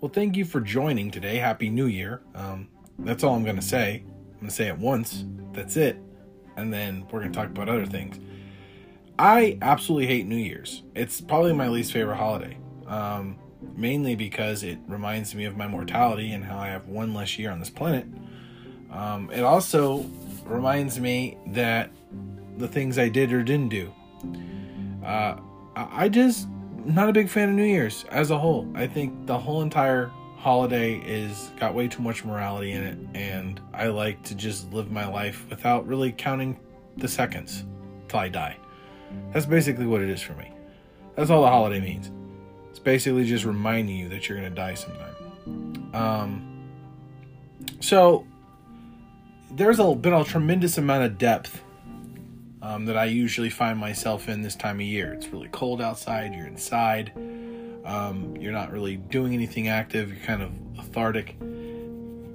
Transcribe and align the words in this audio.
Well, 0.00 0.12
thank 0.12 0.36
you 0.36 0.44
for 0.44 0.60
joining 0.60 1.10
today. 1.10 1.38
Happy 1.38 1.68
New 1.68 1.86
Year. 1.86 2.20
Um, 2.32 2.68
that's 3.00 3.24
all 3.24 3.34
I'm 3.34 3.42
going 3.42 3.56
to 3.56 3.62
say. 3.62 4.04
I'm 4.06 4.34
going 4.34 4.48
to 4.48 4.54
say 4.54 4.68
it 4.68 4.78
once. 4.78 5.24
That's 5.52 5.76
it. 5.76 5.98
And 6.56 6.72
then 6.72 7.04
we're 7.10 7.18
going 7.18 7.32
to 7.32 7.36
talk 7.36 7.48
about 7.48 7.68
other 7.68 7.84
things. 7.84 8.20
I 9.18 9.58
absolutely 9.60 10.06
hate 10.06 10.24
New 10.26 10.36
Year's. 10.36 10.84
It's 10.94 11.20
probably 11.20 11.52
my 11.52 11.66
least 11.66 11.92
favorite 11.92 12.14
holiday. 12.14 12.56
Um, 12.86 13.40
mainly 13.74 14.14
because 14.14 14.62
it 14.62 14.78
reminds 14.86 15.34
me 15.34 15.46
of 15.46 15.56
my 15.56 15.66
mortality 15.66 16.30
and 16.30 16.44
how 16.44 16.58
I 16.58 16.68
have 16.68 16.86
one 16.86 17.12
less 17.12 17.36
year 17.36 17.50
on 17.50 17.58
this 17.58 17.70
planet. 17.70 18.06
Um, 18.92 19.32
it 19.32 19.42
also 19.42 20.08
reminds 20.44 21.00
me 21.00 21.36
that 21.48 21.90
the 22.56 22.68
things 22.68 22.98
I 22.98 23.08
did 23.08 23.32
or 23.32 23.42
didn't 23.42 23.70
do. 23.70 23.92
Uh, 25.04 25.40
I 25.74 26.08
just 26.08 26.46
not 26.88 27.08
a 27.08 27.12
big 27.12 27.28
fan 27.28 27.50
of 27.50 27.54
New 27.54 27.64
Year's 27.64 28.04
as 28.10 28.30
a 28.30 28.38
whole. 28.38 28.70
I 28.74 28.86
think 28.86 29.26
the 29.26 29.38
whole 29.38 29.62
entire 29.62 30.10
holiday 30.36 30.96
is 31.00 31.50
got 31.58 31.74
way 31.74 31.88
too 31.88 32.02
much 32.02 32.24
morality 32.24 32.72
in 32.72 32.82
it, 32.82 32.98
and 33.14 33.60
I 33.74 33.88
like 33.88 34.22
to 34.24 34.34
just 34.34 34.72
live 34.72 34.90
my 34.90 35.06
life 35.06 35.44
without 35.50 35.86
really 35.86 36.12
counting 36.12 36.58
the 36.96 37.08
seconds 37.08 37.64
till 38.08 38.20
I 38.20 38.28
die. 38.28 38.56
That's 39.32 39.46
basically 39.46 39.86
what 39.86 40.00
it 40.00 40.08
is 40.08 40.22
for 40.22 40.32
me. 40.34 40.50
That's 41.14 41.30
all 41.30 41.42
the 41.42 41.48
holiday 41.48 41.80
means. 41.80 42.10
It's 42.70 42.78
basically 42.78 43.24
just 43.24 43.44
reminding 43.44 43.96
you 43.96 44.08
that 44.08 44.28
you're 44.28 44.38
gonna 44.38 44.50
die 44.50 44.74
sometime. 44.74 45.90
Um, 45.92 46.68
so 47.80 48.26
there's 49.50 49.78
a, 49.78 49.94
been 49.94 50.12
a 50.12 50.24
tremendous 50.24 50.78
amount 50.78 51.04
of 51.04 51.18
depth 51.18 51.62
um, 52.62 52.86
that 52.86 52.96
I 52.96 53.06
usually 53.06 53.50
find 53.50 53.78
myself 53.78 54.28
in 54.28 54.42
this 54.42 54.54
time 54.54 54.76
of 54.76 54.86
year. 54.86 55.12
It's 55.12 55.28
really 55.28 55.48
cold 55.48 55.80
outside, 55.80 56.34
you're 56.34 56.46
inside, 56.46 57.12
um, 57.84 58.36
you're 58.36 58.52
not 58.52 58.72
really 58.72 58.96
doing 58.96 59.32
anything 59.34 59.68
active, 59.68 60.08
you're 60.08 60.24
kind 60.26 60.42
of 60.42 60.50
lethargic, 60.76 61.36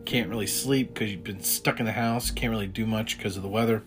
can't 0.06 0.30
really 0.30 0.48
sleep 0.48 0.94
because 0.94 1.12
you've 1.12 1.24
been 1.24 1.42
stuck 1.44 1.80
in 1.80 1.86
the 1.86 1.92
house, 1.92 2.32
can't 2.32 2.52
really 2.52 2.68
do 2.68 2.86
much 2.86 3.18
because 3.18 3.38
of 3.38 3.44
the 3.44 3.50
weather. 3.50 3.84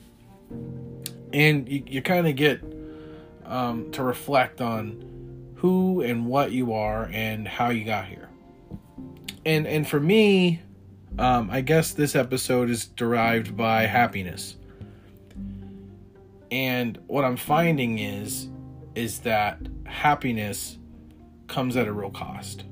And 1.33 1.69
you, 1.69 1.83
you 1.87 2.03
kind 2.03 2.27
of 2.27 2.37
get 2.37 2.63
um, 3.45 3.91
to 3.93 4.03
reflect 4.03 4.61
on 4.61 5.55
who 5.57 6.03
and 6.03 6.27
what 6.27 6.53
you 6.53 6.73
are 6.73 7.09
and 7.13 7.49
how 7.49 7.71
you 7.71 7.85
got 7.85 8.07
here. 8.07 8.29
And 9.45 9.67
and 9.67 9.87
for 9.87 10.01
me, 10.01 10.61
um, 11.19 11.51
I 11.51 11.61
guess 11.61 11.93
this 11.93 12.15
episode 12.15 12.69
is 12.69 12.87
derived 12.87 13.57
by 13.57 13.87
happiness. 13.87 14.57
And 16.51 16.99
what 17.07 17.25
I'm 17.25 17.37
finding 17.37 17.99
is 17.99 18.49
is 18.95 19.21
that 19.21 19.59
happiness 19.85 20.79
comes 21.49 21.77
at 21.77 21.87
a 21.87 21.93
real 21.93 22.11
cost. 22.11 22.65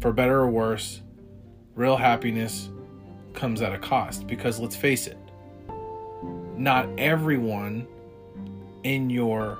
For 0.00 0.12
better 0.12 0.40
or 0.40 0.50
worse, 0.50 1.02
real 1.74 1.96
happiness 1.96 2.70
comes 3.34 3.60
at 3.60 3.72
a 3.72 3.78
cost 3.78 4.26
because 4.26 4.58
let's 4.58 4.76
face 4.76 5.06
it, 5.06 5.18
not 6.56 6.88
everyone 6.98 7.86
in 8.82 9.10
your 9.10 9.58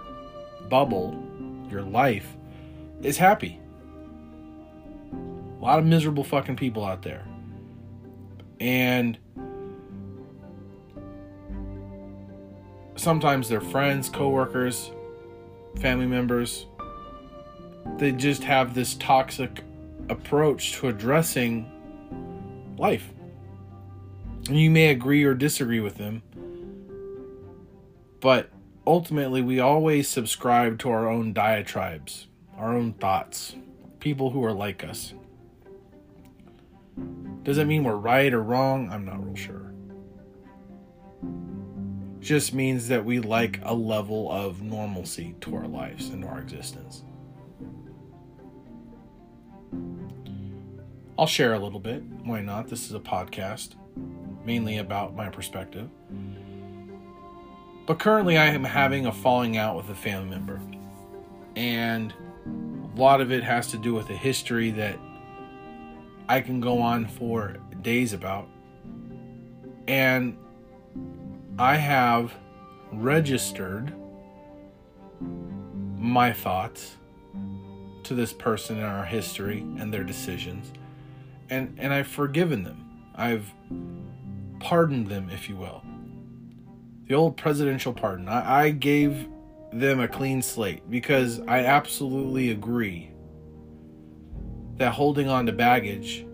bubble, 0.68 1.22
your 1.70 1.82
life, 1.82 2.36
is 3.02 3.18
happy. 3.18 3.60
A 5.12 5.62
lot 5.62 5.78
of 5.78 5.84
miserable 5.84 6.24
fucking 6.24 6.56
people 6.56 6.84
out 6.84 7.02
there. 7.02 7.26
And 8.60 9.18
sometimes 12.96 13.48
they're 13.48 13.60
friends, 13.60 14.08
coworkers, 14.08 14.90
family 15.78 16.06
members. 16.06 16.66
They 17.98 18.12
just 18.12 18.42
have 18.42 18.74
this 18.74 18.94
toxic 18.94 19.62
approach 20.08 20.72
to 20.74 20.88
addressing 20.88 21.70
life. 22.76 23.12
And 24.48 24.58
you 24.58 24.70
may 24.70 24.88
agree 24.88 25.24
or 25.24 25.34
disagree 25.34 25.80
with 25.80 25.96
them, 25.96 26.22
but 28.20 28.50
ultimately, 28.86 29.42
we 29.42 29.60
always 29.60 30.08
subscribe 30.08 30.78
to 30.80 30.90
our 30.90 31.08
own 31.08 31.32
diatribes, 31.32 32.28
our 32.56 32.74
own 32.74 32.92
thoughts, 32.94 33.54
people 33.98 34.30
who 34.30 34.44
are 34.44 34.52
like 34.52 34.84
us. 34.84 35.14
Does 37.42 37.58
it 37.58 37.66
mean 37.66 37.84
we're 37.84 37.96
right 37.96 38.32
or 38.32 38.42
wrong? 38.42 38.90
I'm 38.90 39.04
not 39.04 39.24
real 39.24 39.34
sure 39.34 39.65
just 42.26 42.52
means 42.52 42.88
that 42.88 43.04
we 43.04 43.20
like 43.20 43.60
a 43.62 43.72
level 43.72 44.30
of 44.32 44.60
normalcy 44.60 45.36
to 45.40 45.54
our 45.54 45.68
lives 45.68 46.08
and 46.08 46.22
to 46.22 46.28
our 46.28 46.40
existence. 46.40 47.04
I'll 51.16 51.28
share 51.28 51.54
a 51.54 51.58
little 51.58 51.78
bit. 51.78 52.02
Why 52.24 52.42
not? 52.42 52.68
This 52.68 52.86
is 52.86 52.94
a 52.94 52.98
podcast 52.98 53.76
mainly 54.44 54.78
about 54.78 55.14
my 55.14 55.28
perspective. 55.28 55.88
But 57.86 58.00
currently, 58.00 58.36
I 58.36 58.46
am 58.46 58.64
having 58.64 59.06
a 59.06 59.12
falling 59.12 59.56
out 59.56 59.76
with 59.76 59.88
a 59.88 59.94
family 59.94 60.28
member. 60.28 60.60
And 61.54 62.12
a 62.92 63.00
lot 63.00 63.20
of 63.20 63.30
it 63.30 63.44
has 63.44 63.68
to 63.68 63.78
do 63.78 63.94
with 63.94 64.10
a 64.10 64.16
history 64.16 64.72
that 64.72 64.98
I 66.28 66.40
can 66.40 66.60
go 66.60 66.80
on 66.80 67.06
for 67.06 67.56
days 67.82 68.12
about. 68.12 68.48
And 69.86 70.36
I 71.58 71.76
have 71.76 72.34
registered 72.92 73.92
my 75.98 76.32
thoughts 76.32 76.96
to 78.04 78.14
this 78.14 78.32
person 78.32 78.78
in 78.78 78.84
our 78.84 79.04
history 79.04 79.60
and 79.78 79.92
their 79.92 80.04
decisions 80.04 80.72
and 81.50 81.74
and 81.78 81.92
I've 81.92 82.06
forgiven 82.06 82.62
them. 82.62 82.84
I've 83.14 83.52
pardoned 84.60 85.08
them 85.08 85.30
if 85.30 85.48
you 85.48 85.56
will. 85.56 85.82
The 87.06 87.14
old 87.14 87.36
presidential 87.36 87.92
pardon. 87.92 88.28
I, 88.28 88.64
I 88.64 88.70
gave 88.70 89.28
them 89.72 90.00
a 90.00 90.08
clean 90.08 90.42
slate 90.42 90.88
because 90.90 91.40
I 91.40 91.60
absolutely 91.64 92.50
agree 92.50 93.10
that 94.76 94.92
holding 94.92 95.28
on 95.28 95.46
to 95.46 95.52
baggage 95.52 96.25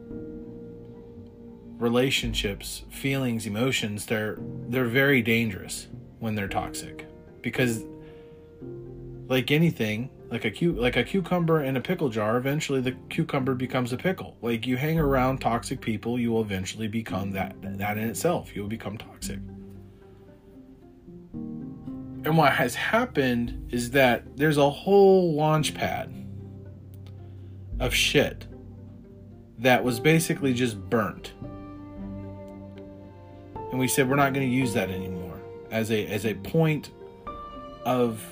relationships, 1.83 2.85
feelings, 2.91 3.47
emotions, 3.47 4.07
they're 4.07 4.39
they're 4.69 4.87
very 4.87 5.21
dangerous 5.21 5.89
when 6.21 6.37
they're 6.37 6.49
toxic 6.49 7.07
because 7.43 7.85
like 9.27 9.51
anything, 9.51 10.09
like 10.31 10.45
a 10.45 10.51
cu- 10.51 10.81
like 10.81 10.97
a 10.97 11.03
cucumber 11.03 11.63
in 11.63 11.77
a 11.77 11.81
pickle 11.81 12.09
jar, 12.09 12.37
eventually 12.37 12.81
the 12.81 12.93
cucumber 13.11 13.55
becomes 13.55 13.93
a 13.93 13.97
pickle. 13.97 14.37
Like 14.41 14.65
you 14.65 14.77
hang 14.77 14.99
around 14.99 15.41
toxic 15.41 15.81
people, 15.81 16.19
you 16.21 16.31
will 16.31 16.43
eventually 16.43 16.87
become 16.87 17.33
that 17.33 17.57
that 17.63 17.99
in 17.99 18.09
itself. 18.09 18.55
You 18.55 18.63
will 18.63 18.69
become 18.69 18.97
toxic. 18.97 19.41
And 22.25 22.37
what 22.37 22.53
has 22.53 22.77
happened 22.77 23.73
is 23.73 23.91
that 23.91 24.37
there's 24.37 24.57
a 24.57 24.71
whole 24.71 25.35
launch 25.35 25.75
pad 25.75 26.15
of 27.81 27.93
shit 27.93 28.47
that 29.59 29.83
was 29.83 29.99
basically 29.99 30.55
just 30.55 30.79
burnt 30.89 31.33
and 33.73 33.81
we 33.81 33.89
said 33.89 34.09
we're 34.09 34.17
not 34.17 34.33
going 34.33 34.49
to 34.49 34.55
use 34.55 34.73
that 34.75 34.91
anymore 34.91 35.41
as 35.73 35.91
a 35.91 36.07
as 36.07 36.25
a 36.25 36.35
point 36.35 36.91
of 37.85 38.25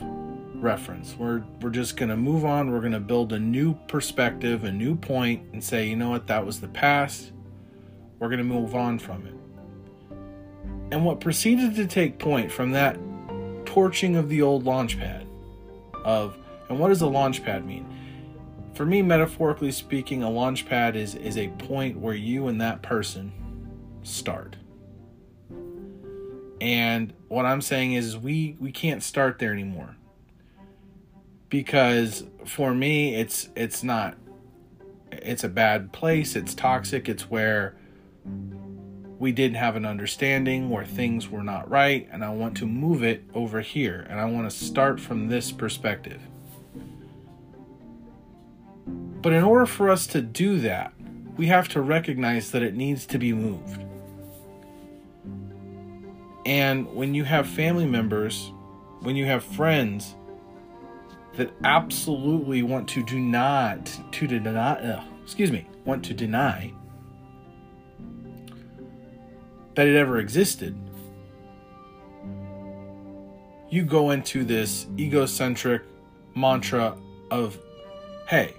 reference. 0.54 1.16
We're 1.18 1.42
we're 1.60 1.70
just 1.70 1.96
going 1.96 2.10
to 2.10 2.16
move 2.16 2.44
on. 2.44 2.70
We're 2.70 2.80
going 2.80 2.92
to 2.92 3.00
build 3.00 3.32
a 3.32 3.38
new 3.38 3.74
perspective, 3.88 4.62
a 4.64 4.70
new 4.70 4.94
point 4.94 5.42
and 5.52 5.64
say, 5.64 5.88
you 5.88 5.96
know 5.96 6.10
what, 6.10 6.26
that 6.28 6.44
was 6.44 6.60
the 6.60 6.68
past. 6.68 7.32
We're 8.18 8.28
going 8.28 8.38
to 8.38 8.44
move 8.44 8.74
on 8.74 8.98
from 8.98 9.26
it. 9.26 9.34
And 10.92 11.04
what 11.04 11.20
proceeded 11.20 11.74
to 11.76 11.86
take 11.86 12.18
point 12.18 12.52
from 12.52 12.72
that 12.72 12.98
torching 13.64 14.16
of 14.16 14.28
the 14.28 14.42
old 14.42 14.64
launch 14.64 14.98
pad 14.98 15.26
of 16.04 16.36
and 16.68 16.78
what 16.78 16.88
does 16.88 17.00
a 17.00 17.06
launch 17.06 17.42
pad 17.42 17.66
mean? 17.66 17.86
For 18.74 18.86
me, 18.86 19.02
metaphorically 19.02 19.72
speaking, 19.72 20.22
a 20.22 20.30
launch 20.30 20.66
pad 20.66 20.96
is 20.96 21.14
is 21.14 21.38
a 21.38 21.48
point 21.48 21.98
where 21.98 22.14
you 22.14 22.48
and 22.48 22.60
that 22.60 22.82
person 22.82 23.32
start. 24.02 24.56
And 26.60 27.12
what 27.28 27.46
I'm 27.46 27.60
saying 27.60 27.94
is 27.94 28.16
we 28.16 28.56
we 28.60 28.72
can't 28.72 29.02
start 29.02 29.38
there 29.38 29.52
anymore. 29.52 29.96
Because 31.48 32.24
for 32.44 32.74
me 32.74 33.14
it's 33.14 33.48
it's 33.56 33.82
not 33.82 34.16
it's 35.10 35.42
a 35.42 35.48
bad 35.48 35.92
place, 35.92 36.36
it's 36.36 36.54
toxic, 36.54 37.08
it's 37.08 37.30
where 37.30 37.76
we 39.18 39.32
didn't 39.32 39.56
have 39.56 39.76
an 39.76 39.84
understanding 39.84 40.70
where 40.70 40.84
things 40.84 41.28
were 41.28 41.42
not 41.42 41.68
right 41.70 42.08
and 42.10 42.24
I 42.24 42.30
want 42.30 42.56
to 42.58 42.66
move 42.66 43.02
it 43.02 43.22
over 43.34 43.60
here 43.60 44.06
and 44.08 44.20
I 44.20 44.24
want 44.26 44.50
to 44.50 44.56
start 44.56 45.00
from 45.00 45.28
this 45.28 45.52
perspective. 45.52 46.20
But 48.86 49.32
in 49.32 49.44
order 49.44 49.66
for 49.66 49.90
us 49.90 50.06
to 50.08 50.22
do 50.22 50.58
that, 50.60 50.94
we 51.36 51.46
have 51.46 51.68
to 51.70 51.80
recognize 51.80 52.50
that 52.52 52.62
it 52.62 52.74
needs 52.74 53.06
to 53.06 53.18
be 53.18 53.32
moved. 53.32 53.84
And 56.46 56.92
when 56.94 57.14
you 57.14 57.24
have 57.24 57.46
family 57.46 57.86
members, 57.86 58.52
when 59.00 59.16
you 59.16 59.26
have 59.26 59.44
friends 59.44 60.16
that 61.36 61.52
absolutely 61.64 62.62
want 62.62 62.88
to 62.88 63.04
do 63.04 63.18
not 63.18 63.86
to 64.12 64.26
not 64.40 64.84
uh, 64.84 65.02
excuse 65.22 65.52
me, 65.52 65.66
want 65.84 66.04
to 66.04 66.14
deny 66.14 66.72
that 69.74 69.86
it 69.86 69.96
ever 69.96 70.18
existed, 70.18 70.76
you 73.70 73.84
go 73.84 74.10
into 74.10 74.44
this 74.44 74.86
egocentric 74.98 75.82
mantra 76.34 76.96
of, 77.30 77.58
hey, 78.26 78.54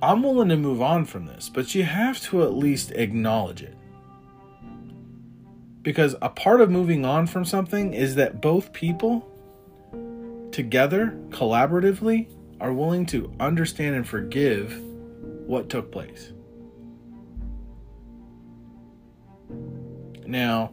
I'm 0.00 0.22
willing 0.22 0.50
to 0.50 0.56
move 0.56 0.80
on 0.80 1.04
from 1.04 1.26
this, 1.26 1.48
but 1.48 1.74
you 1.74 1.82
have 1.82 2.20
to 2.22 2.44
at 2.44 2.54
least 2.54 2.92
acknowledge 2.92 3.62
it. 3.62 3.76
Because 5.84 6.16
a 6.20 6.30
part 6.30 6.60
of 6.60 6.70
moving 6.70 7.04
on 7.04 7.28
from 7.28 7.44
something 7.44 7.92
is 7.92 8.16
that 8.16 8.40
both 8.40 8.72
people 8.72 9.30
together, 10.50 11.16
collaboratively, 11.28 12.28
are 12.60 12.72
willing 12.72 13.06
to 13.06 13.32
understand 13.38 13.94
and 13.94 14.08
forgive 14.08 14.80
what 15.46 15.68
took 15.68 15.92
place. 15.92 16.32
Now, 20.26 20.72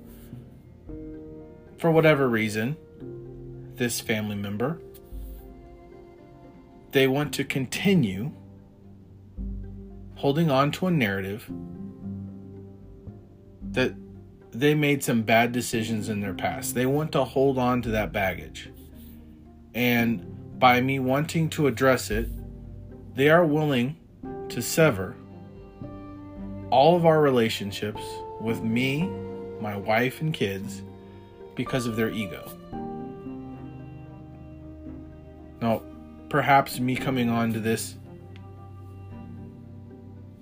for 1.78 1.92
whatever 1.92 2.28
reason, 2.30 2.78
this 3.76 4.00
family 4.00 4.36
member 4.36 4.80
they 6.92 7.08
want 7.08 7.34
to 7.34 7.44
continue 7.44 8.32
holding 10.16 10.52
on 10.52 10.72
to 10.72 10.88
a 10.88 10.92
narrative 10.92 11.50
that 13.72 13.94
they 14.52 14.76
made 14.76 15.04
some 15.04 15.24
bad 15.24 15.52
decisions 15.52 16.10
in 16.10 16.20
their 16.20 16.34
past. 16.34 16.76
They 16.76 16.86
want 16.86 17.12
to 17.14 17.24
hold 17.24 17.58
on 17.58 17.82
to 17.84 17.90
that 17.90 18.12
baggage. 18.12 18.70
And 19.74 20.60
by 20.60 20.82
me 20.82 21.00
wanting 21.00 21.50
to 21.52 21.68
address 21.68 22.12
it, 22.12 22.30
they 23.16 23.30
are 23.30 23.46
willing 23.46 23.98
to 24.50 24.62
sever 24.62 25.16
all 26.70 26.96
of 26.96 27.06
our 27.06 27.22
relationships 27.22 28.02
with 28.40 28.62
me, 28.62 29.04
my 29.60 29.76
wife, 29.76 30.22
and 30.22 30.34
kids 30.34 30.84
because 31.56 31.86
of 31.86 31.96
their 31.96 32.10
ego. 32.10 32.50
Now, 35.62 35.84
perhaps 36.30 36.80
me 36.80 36.96
coming 36.96 37.30
on 37.30 37.54
to 37.54 37.60
this 37.60 37.96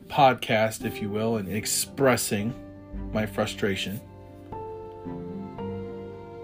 podcast, 0.07 0.85
if 0.85 1.01
you 1.01 1.09
will, 1.09 1.37
and 1.37 1.49
expressing 1.49 2.53
my 3.13 3.25
frustration, 3.25 3.99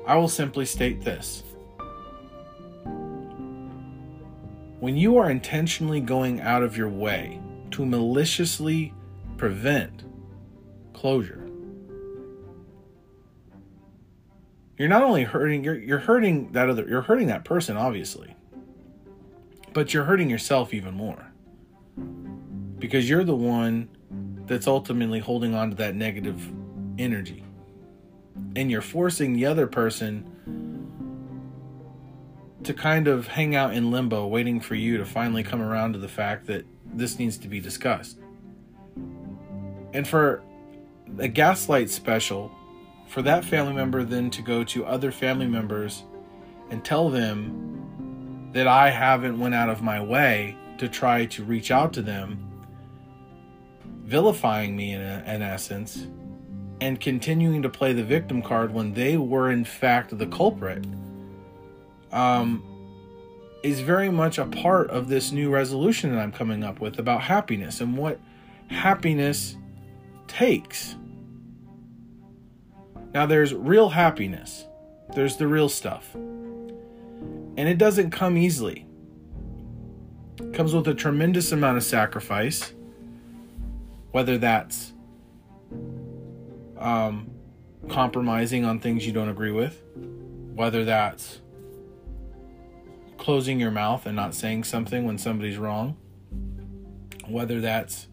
I 0.05 0.15
will 0.15 0.27
simply 0.27 0.65
state 0.65 1.01
this. 1.01 1.43
When 4.79 4.95
you 4.97 5.17
are 5.17 5.29
intentionally 5.29 5.99
going 5.99 6.41
out 6.41 6.61
of 6.61 6.77
your 6.77 6.89
way 6.89 7.41
to 7.71 7.85
maliciously 7.85 8.93
prevent 9.37 10.03
closure, 10.93 11.45
you're 14.77 14.89
not 14.89 15.03
only 15.03 15.23
hurting 15.23 15.63
you're, 15.63 15.77
you're 15.77 15.99
hurting 15.99 16.51
that 16.51 16.69
other 16.69 16.87
you're 16.87 17.01
hurting 17.01 17.27
that 17.27 17.45
person 17.45 17.77
obviously 17.77 18.35
but 19.73 19.93
you're 19.93 20.03
hurting 20.03 20.29
yourself 20.29 20.73
even 20.73 20.93
more 20.93 21.31
because 22.77 23.09
you're 23.09 23.23
the 23.23 23.35
one 23.35 23.89
that's 24.47 24.67
ultimately 24.67 25.19
holding 25.19 25.53
on 25.53 25.71
to 25.71 25.75
that 25.77 25.95
negative 25.95 26.51
energy. 26.97 27.43
And 28.55 28.69
you're 28.69 28.81
forcing 28.81 29.33
the 29.33 29.45
other 29.45 29.67
person 29.67 30.31
to 32.63 32.73
kind 32.73 33.07
of 33.07 33.27
hang 33.27 33.55
out 33.55 33.73
in 33.73 33.91
limbo 33.91 34.25
waiting 34.27 34.59
for 34.59 34.75
you 34.75 34.97
to 34.97 35.05
finally 35.05 35.43
come 35.43 35.61
around 35.61 35.93
to 35.93 35.99
the 35.99 36.07
fact 36.07 36.47
that 36.47 36.65
this 36.93 37.19
needs 37.19 37.37
to 37.37 37.47
be 37.47 37.59
discussed. 37.59 38.19
And 39.93 40.07
for 40.07 40.41
a 41.19 41.27
gaslight 41.27 41.89
special 41.89 42.51
for 43.07 43.21
that 43.21 43.45
family 43.45 43.73
member 43.73 44.03
then 44.03 44.29
to 44.31 44.41
go 44.41 44.63
to 44.63 44.85
other 44.85 45.11
family 45.11 45.47
members 45.47 46.03
and 46.69 46.83
tell 46.83 47.09
them 47.09 48.49
that 48.53 48.67
I 48.67 48.89
haven't 48.89 49.39
went 49.39 49.53
out 49.53 49.69
of 49.69 49.81
my 49.81 50.01
way 50.01 50.57
to 50.77 50.89
try 50.89 51.25
to 51.27 51.43
reach 51.43 51.71
out 51.71 51.93
to 51.93 52.01
them 52.01 52.54
vilifying 54.05 54.75
me 54.75 54.93
in, 54.93 55.01
a, 55.01 55.23
in 55.27 55.41
essence 55.41 56.07
and 56.81 56.99
continuing 56.99 57.61
to 57.61 57.69
play 57.69 57.93
the 57.93 58.03
victim 58.03 58.41
card 58.41 58.73
when 58.73 58.93
they 58.93 59.17
were 59.17 59.51
in 59.51 59.65
fact 59.65 60.17
the 60.17 60.27
culprit 60.27 60.85
um, 62.11 62.63
is 63.63 63.79
very 63.79 64.09
much 64.09 64.37
a 64.37 64.45
part 64.45 64.89
of 64.91 65.07
this 65.07 65.31
new 65.31 65.49
resolution 65.49 66.11
that 66.11 66.19
I'm 66.19 66.31
coming 66.31 66.63
up 66.63 66.79
with 66.79 66.99
about 66.99 67.21
happiness 67.21 67.81
and 67.81 67.97
what 67.97 68.19
happiness 68.67 69.57
takes. 70.27 70.95
Now, 73.13 73.25
there's 73.25 73.53
real 73.53 73.89
happiness, 73.89 74.65
there's 75.15 75.37
the 75.37 75.47
real 75.47 75.69
stuff. 75.69 76.13
And 76.13 77.69
it 77.69 77.77
doesn't 77.77 78.11
come 78.11 78.37
easily. 78.37 78.85
It 80.39 80.53
comes 80.53 80.75
with 80.75 80.87
a 80.87 80.93
tremendous 80.93 81.51
amount 81.51 81.77
of 81.77 81.83
sacrifice, 81.83 82.73
whether 84.15 84.37
that's 84.37 84.93
um, 86.77 87.29
compromising 87.89 88.63
on 88.63 88.79
things 88.79 89.05
you 89.05 89.11
don't 89.11 89.27
agree 89.27 89.51
with, 89.51 89.83
whether 90.53 90.85
that's 90.85 91.41
closing 93.17 93.59
your 93.59 93.71
mouth 93.71 94.05
and 94.05 94.15
not 94.15 94.33
saying 94.33 94.63
something 94.63 95.03
when 95.03 95.17
somebody's 95.17 95.57
wrong, 95.57 95.97
whether 97.27 97.59
that's 97.59 98.07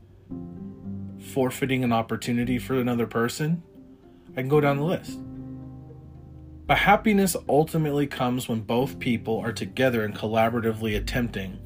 forfeiting 1.21 1.85
an 1.85 1.93
opportunity 1.93 2.59
for 2.59 2.81
another 2.81 3.07
person 3.07 3.63
I 4.33 4.41
can 4.41 4.49
go 4.49 4.61
down 4.61 4.79
the 4.79 4.83
list. 4.83 5.21
But 6.67 6.79
happiness 6.79 7.37
ultimately 7.49 8.09
comes 8.09 8.49
when 8.49 8.63
both 8.63 8.99
people 8.99 9.39
are 9.39 9.53
together 9.53 10.05
and 10.05 10.13
collaboratively 10.17 10.97
attempting 10.97 11.61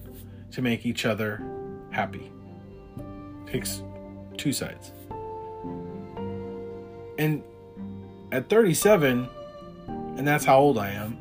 to 0.50 0.60
make 0.60 0.84
each 0.84 1.06
other 1.06 1.42
happy. 1.90 2.30
takes 3.46 3.82
two 4.36 4.52
sides. 4.52 4.92
And 7.18 7.42
at 8.32 8.48
37, 8.48 9.28
and 9.88 10.26
that's 10.26 10.44
how 10.44 10.58
old 10.58 10.78
I 10.78 10.90
am, 10.90 11.18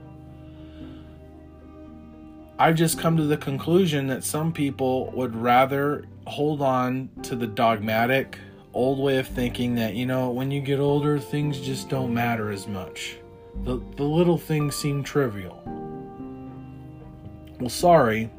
I've 2.57 2.75
just 2.75 2.97
come 2.97 3.17
to 3.17 3.23
the 3.23 3.37
conclusion 3.37 4.07
that 4.07 4.23
some 4.23 4.53
people 4.53 5.11
would 5.11 5.35
rather 5.35 6.05
hold 6.25 6.61
on 6.61 7.09
to 7.23 7.35
the 7.35 7.47
dogmatic, 7.47 8.39
old 8.73 8.99
way 8.99 9.17
of 9.17 9.27
thinking 9.27 9.75
that, 9.75 9.95
you 9.95 10.05
know, 10.05 10.29
when 10.29 10.51
you 10.51 10.61
get 10.61 10.79
older, 10.79 11.19
things 11.19 11.59
just 11.59 11.89
don't 11.89 12.13
matter 12.13 12.51
as 12.51 12.67
much. 12.67 13.17
The, 13.63 13.81
the 13.97 14.03
little 14.03 14.37
things 14.37 14.75
seem 14.75 15.03
trivial. 15.03 15.61
Well, 17.59 17.69
sorry, 17.69 18.29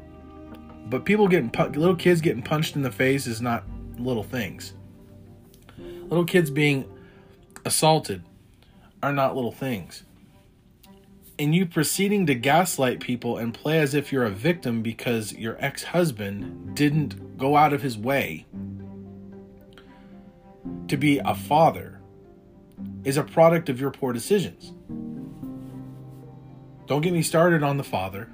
but 0.89 1.05
people 1.05 1.27
getting, 1.27 1.51
little 1.73 1.95
kids 1.95 2.21
getting 2.21 2.43
punched 2.43 2.75
in 2.75 2.81
the 2.81 2.91
face 2.91 3.27
is 3.27 3.41
not 3.41 3.63
little 3.99 4.23
things. 4.23 4.73
Little 5.77 6.25
kids 6.25 6.49
being 6.49 6.85
assaulted 7.65 8.23
are 9.03 9.13
not 9.13 9.35
little 9.35 9.51
things. 9.51 10.03
And 11.39 11.53
you 11.53 11.65
proceeding 11.67 12.25
to 12.25 12.35
gaslight 12.35 12.99
people 12.99 13.37
and 13.37 13.53
play 13.53 13.79
as 13.79 13.93
if 13.93 14.11
you're 14.11 14.25
a 14.25 14.31
victim 14.31 14.81
because 14.81 15.33
your 15.33 15.55
ex 15.59 15.83
husband 15.83 16.75
didn't 16.75 17.37
go 17.37 17.55
out 17.55 17.73
of 17.73 17.83
his 17.83 17.97
way 17.97 18.45
to 20.87 20.97
be 20.97 21.19
a 21.19 21.35
father 21.35 21.99
is 23.03 23.17
a 23.17 23.23
product 23.23 23.69
of 23.69 23.79
your 23.79 23.91
poor 23.91 24.13
decisions. 24.13 24.73
Don't 26.87 27.01
get 27.01 27.13
me 27.13 27.21
started 27.21 27.63
on 27.63 27.77
the 27.77 27.83
father. 27.83 28.29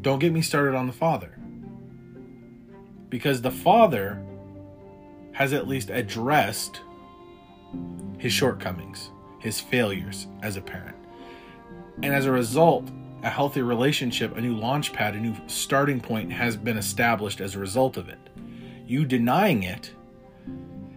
Don't 0.00 0.18
get 0.18 0.32
me 0.32 0.42
started 0.42 0.74
on 0.74 0.86
the 0.86 0.92
father. 0.92 1.35
Because 3.16 3.40
the 3.40 3.50
father 3.50 4.22
has 5.32 5.54
at 5.54 5.66
least 5.66 5.88
addressed 5.88 6.82
his 8.18 8.30
shortcomings, 8.30 9.10
his 9.38 9.58
failures 9.58 10.26
as 10.42 10.58
a 10.58 10.60
parent. 10.60 10.98
And 12.02 12.12
as 12.12 12.26
a 12.26 12.30
result, 12.30 12.90
a 13.22 13.30
healthy 13.30 13.62
relationship, 13.62 14.36
a 14.36 14.40
new 14.42 14.54
launch 14.54 14.92
pad, 14.92 15.14
a 15.14 15.18
new 15.18 15.34
starting 15.46 15.98
point 15.98 16.30
has 16.30 16.58
been 16.58 16.76
established 16.76 17.40
as 17.40 17.54
a 17.54 17.58
result 17.58 17.96
of 17.96 18.10
it. 18.10 18.18
You 18.86 19.06
denying 19.06 19.62
it 19.62 19.92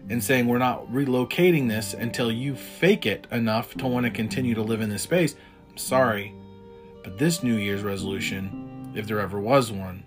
and 0.09 0.21
saying 0.21 0.45
we're 0.45 0.57
not 0.57 0.91
relocating 0.91 1.69
this 1.69 1.93
until 1.93 2.29
you 2.29 2.53
fake 2.53 3.05
it 3.05 3.27
enough 3.31 3.75
to 3.75 3.87
want 3.87 4.05
to 4.07 4.11
continue 4.11 4.55
to 4.55 4.61
live 4.61 4.81
in 4.81 4.89
this 4.89 5.03
space. 5.03 5.35
I'm 5.69 5.77
sorry, 5.77 6.35
but 7.01 7.17
this 7.17 7.43
New 7.43 7.55
Year's 7.55 7.81
resolution, 7.81 8.91
if 8.93 9.07
there 9.07 9.21
ever 9.21 9.39
was 9.39 9.71
one, 9.71 10.03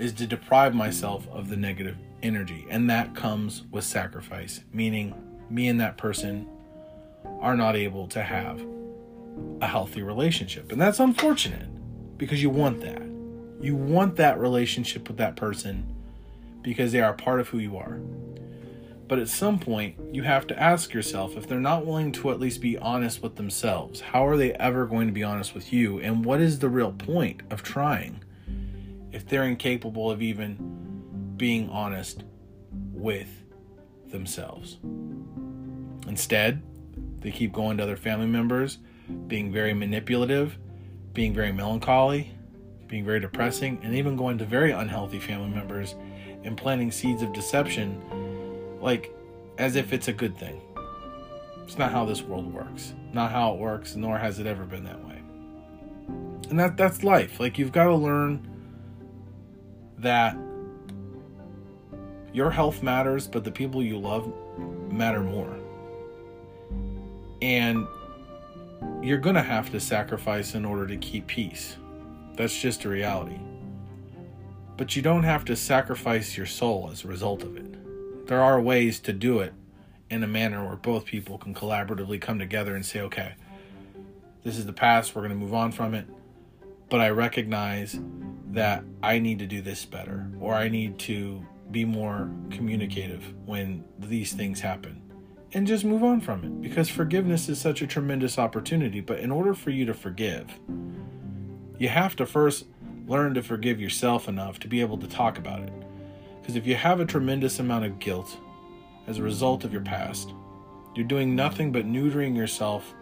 is 0.00 0.14
to 0.14 0.26
deprive 0.26 0.74
myself 0.74 1.28
of 1.28 1.50
the 1.50 1.56
negative 1.56 1.96
energy. 2.22 2.66
And 2.70 2.88
that 2.88 3.14
comes 3.14 3.64
with 3.70 3.84
sacrifice, 3.84 4.60
meaning 4.72 5.14
me 5.50 5.68
and 5.68 5.78
that 5.80 5.98
person 5.98 6.48
are 7.40 7.54
not 7.54 7.76
able 7.76 8.08
to 8.08 8.22
have 8.22 8.64
a 9.60 9.66
healthy 9.66 10.02
relationship. 10.02 10.72
And 10.72 10.80
that's 10.80 11.00
unfortunate 11.00 11.68
because 12.16 12.42
you 12.42 12.48
want 12.48 12.80
that. 12.80 13.02
You 13.60 13.76
want 13.76 14.16
that 14.16 14.40
relationship 14.40 15.06
with 15.06 15.18
that 15.18 15.36
person 15.36 15.94
because 16.62 16.92
they 16.92 17.02
are 17.02 17.12
part 17.12 17.38
of 17.38 17.48
who 17.48 17.58
you 17.58 17.76
are. 17.76 18.00
But 19.06 19.18
at 19.18 19.28
some 19.28 19.58
point, 19.58 19.96
you 20.14 20.22
have 20.22 20.46
to 20.46 20.58
ask 20.58 20.94
yourself 20.94 21.36
if 21.36 21.46
they're 21.46 21.60
not 21.60 21.84
willing 21.84 22.12
to 22.12 22.30
at 22.30 22.40
least 22.40 22.62
be 22.62 22.78
honest 22.78 23.22
with 23.22 23.36
themselves, 23.36 24.00
how 24.00 24.26
are 24.26 24.38
they 24.38 24.54
ever 24.54 24.86
going 24.86 25.08
to 25.08 25.12
be 25.12 25.24
honest 25.24 25.54
with 25.54 25.74
you? 25.74 25.98
And 25.98 26.24
what 26.24 26.40
is 26.40 26.60
the 26.60 26.70
real 26.70 26.92
point 26.92 27.42
of 27.50 27.62
trying 27.62 28.22
if 29.12 29.26
they're 29.26 29.44
incapable 29.44 30.10
of 30.10 30.22
even 30.22 31.34
being 31.36 31.68
honest 31.70 32.24
with 32.92 33.28
themselves? 34.08 34.78
Instead, 36.06 36.62
they 37.20 37.30
keep 37.30 37.52
going 37.52 37.76
to 37.76 37.82
other 37.82 37.96
family 37.96 38.26
members, 38.26 38.78
being 39.26 39.52
very 39.52 39.74
manipulative, 39.74 40.58
being 41.12 41.34
very 41.34 41.52
melancholy, 41.52 42.32
being 42.86 43.04
very 43.04 43.20
depressing, 43.20 43.78
and 43.82 43.94
even 43.94 44.16
going 44.16 44.38
to 44.38 44.44
very 44.44 44.72
unhealthy 44.72 45.18
family 45.18 45.50
members 45.50 45.94
and 46.42 46.56
planting 46.56 46.90
seeds 46.90 47.22
of 47.22 47.32
deception 47.32 48.00
like 48.80 49.14
as 49.58 49.76
if 49.76 49.92
it's 49.92 50.08
a 50.08 50.12
good 50.12 50.36
thing. 50.38 50.60
It's 51.64 51.78
not 51.78 51.92
how 51.92 52.04
this 52.04 52.22
world 52.22 52.52
works. 52.52 52.94
Not 53.12 53.30
how 53.30 53.54
it 53.54 53.60
works, 53.60 53.94
nor 53.94 54.18
has 54.18 54.38
it 54.38 54.46
ever 54.46 54.64
been 54.64 54.84
that 54.84 55.04
way. 55.06 55.22
And 56.48 56.58
that 56.58 56.76
that's 56.76 57.04
life. 57.04 57.38
Like 57.38 57.58
you've 57.58 57.72
got 57.72 57.84
to 57.84 57.94
learn 57.94 58.49
that 60.00 60.36
your 62.32 62.50
health 62.50 62.82
matters, 62.82 63.26
but 63.26 63.44
the 63.44 63.50
people 63.50 63.82
you 63.82 63.98
love 63.98 64.32
matter 64.90 65.20
more. 65.20 65.56
And 67.42 67.86
you're 69.02 69.18
going 69.18 69.34
to 69.34 69.42
have 69.42 69.70
to 69.70 69.80
sacrifice 69.80 70.54
in 70.54 70.64
order 70.64 70.86
to 70.86 70.96
keep 70.96 71.26
peace. 71.26 71.76
That's 72.36 72.58
just 72.58 72.84
a 72.84 72.88
reality. 72.88 73.38
But 74.76 74.96
you 74.96 75.02
don't 75.02 75.24
have 75.24 75.44
to 75.46 75.56
sacrifice 75.56 76.36
your 76.36 76.46
soul 76.46 76.88
as 76.92 77.04
a 77.04 77.08
result 77.08 77.42
of 77.42 77.56
it. 77.56 78.26
There 78.26 78.40
are 78.40 78.60
ways 78.60 79.00
to 79.00 79.12
do 79.12 79.40
it 79.40 79.52
in 80.08 80.22
a 80.22 80.26
manner 80.26 80.64
where 80.64 80.76
both 80.76 81.04
people 81.04 81.38
can 81.38 81.54
collaboratively 81.54 82.20
come 82.20 82.38
together 82.38 82.74
and 82.74 82.84
say, 82.84 83.00
okay, 83.00 83.34
this 84.44 84.56
is 84.56 84.66
the 84.66 84.72
past, 84.72 85.14
we're 85.14 85.22
going 85.22 85.32
to 85.32 85.36
move 85.36 85.54
on 85.54 85.72
from 85.72 85.94
it. 85.94 86.06
But 86.90 87.00
I 87.00 87.10
recognize 87.10 87.98
that 88.50 88.84
I 89.02 89.20
need 89.20 89.38
to 89.38 89.46
do 89.46 89.62
this 89.62 89.84
better, 89.84 90.28
or 90.40 90.54
I 90.54 90.68
need 90.68 90.98
to 91.00 91.46
be 91.70 91.84
more 91.84 92.28
communicative 92.50 93.32
when 93.46 93.84
these 93.98 94.32
things 94.32 94.60
happen. 94.60 95.00
And 95.52 95.66
just 95.66 95.84
move 95.84 96.04
on 96.04 96.20
from 96.20 96.44
it 96.44 96.60
because 96.60 96.88
forgiveness 96.88 97.48
is 97.48 97.60
such 97.60 97.80
a 97.82 97.86
tremendous 97.86 98.38
opportunity. 98.38 99.00
But 99.00 99.20
in 99.20 99.30
order 99.30 99.54
for 99.54 99.70
you 99.70 99.84
to 99.86 99.94
forgive, 99.94 100.46
you 101.78 101.88
have 101.88 102.14
to 102.16 102.26
first 102.26 102.66
learn 103.06 103.34
to 103.34 103.42
forgive 103.42 103.80
yourself 103.80 104.28
enough 104.28 104.60
to 104.60 104.68
be 104.68 104.80
able 104.80 104.98
to 104.98 105.08
talk 105.08 105.38
about 105.38 105.60
it. 105.60 105.72
Because 106.40 106.56
if 106.56 106.66
you 106.66 106.74
have 106.76 107.00
a 107.00 107.04
tremendous 107.04 107.58
amount 107.58 107.84
of 107.84 107.98
guilt 107.98 108.36
as 109.06 109.18
a 109.18 109.22
result 109.22 109.64
of 109.64 109.72
your 109.72 109.82
past, 109.82 110.34
you're 110.94 111.06
doing 111.06 111.34
nothing 111.34 111.72
but 111.72 111.86
neutering 111.86 112.36
yourself 112.36 112.94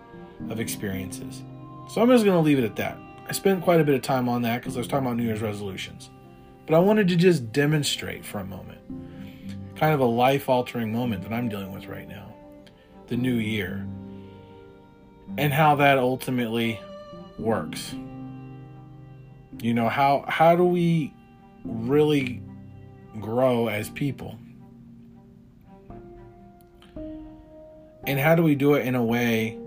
of 0.49 0.61
experiences. 0.61 1.43
So 1.91 2.03
I'm 2.03 2.09
just 2.09 2.25
going 2.25 2.37
to 2.37 2.45
leave 2.45 2.59
it 2.59 2.65
at 2.65 2.77
that. 2.77 2.99
I 3.29 3.33
spent 3.33 3.63
quite 3.63 3.81
a 3.81 3.85
bit 3.85 3.95
of 3.95 4.03
time 4.03 4.29
on 4.29 4.43
that 4.43 4.63
because 4.63 4.77
I 4.77 4.79
was 4.79 4.89
talking 4.89 5.07
about 5.07 5.17
New 5.17 5.25
Year's 5.25 5.43
resolutions. 5.43 6.11
But 6.67 6.75
I 6.75 6.79
wanted 6.79 7.09
to 7.09 7.17
just 7.17 7.53
demonstrate 7.53 8.25
for 8.25 8.39
a 8.39 8.45
moment 8.45 8.81
kind 9.79 9.95
of 9.95 10.01
a 10.01 10.05
life 10.05 10.49
altering 10.49 10.93
moment 10.93 11.23
that 11.23 11.33
I'm 11.33 11.49
dealing 11.49 11.73
with 11.73 11.87
right 11.87 12.09
now 12.09 12.35
the 13.07 13.17
new 13.17 13.37
year 13.37 13.87
and 15.39 15.53
how 15.53 15.77
that 15.77 15.99
ultimately 15.99 16.81
works. 17.39 17.95
You 19.61 19.73
know, 19.73 19.89
how 19.89 20.25
how 20.27 20.57
do 20.57 20.65
we 20.65 21.15
really 21.65 22.43
grow 23.21 23.69
as 23.69 23.89
people? 23.91 24.39
And 28.05 28.19
how 28.19 28.35
do 28.35 28.43
we 28.43 28.55
do 28.55 28.75
it 28.75 28.87
in 28.87 28.95
a 28.95 29.05
way 29.05 29.59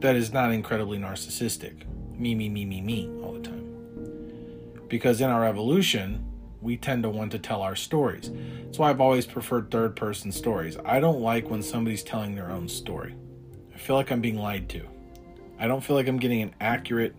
that 0.00 0.16
is 0.16 0.32
not 0.32 0.52
incredibly 0.52 0.98
narcissistic? 0.98 1.82
Me, 2.18 2.34
me, 2.34 2.48
me, 2.48 2.64
me, 2.64 2.80
me 2.80 3.10
all 3.22 3.34
the 3.34 3.40
time. 3.40 4.86
Because 4.88 5.20
in 5.20 5.30
our 5.30 5.44
evolution, 5.44 6.24
we 6.60 6.76
tend 6.76 7.02
to 7.02 7.10
want 7.10 7.32
to 7.32 7.38
tell 7.38 7.62
our 7.62 7.76
stories. 7.76 8.30
That's 8.64 8.78
why 8.78 8.90
I've 8.90 9.00
always 9.00 9.26
preferred 9.26 9.70
third 9.70 9.96
person 9.96 10.32
stories. 10.32 10.76
I 10.84 11.00
don't 11.00 11.20
like 11.20 11.50
when 11.50 11.62
somebody's 11.62 12.02
telling 12.02 12.34
their 12.34 12.50
own 12.50 12.68
story. 12.68 13.14
I 13.74 13.78
feel 13.78 13.96
like 13.96 14.10
I'm 14.10 14.20
being 14.20 14.38
lied 14.38 14.68
to. 14.70 14.82
I 15.58 15.66
don't 15.66 15.82
feel 15.82 15.96
like 15.96 16.08
I'm 16.08 16.18
getting 16.18 16.42
an 16.42 16.54
accurate 16.60 17.14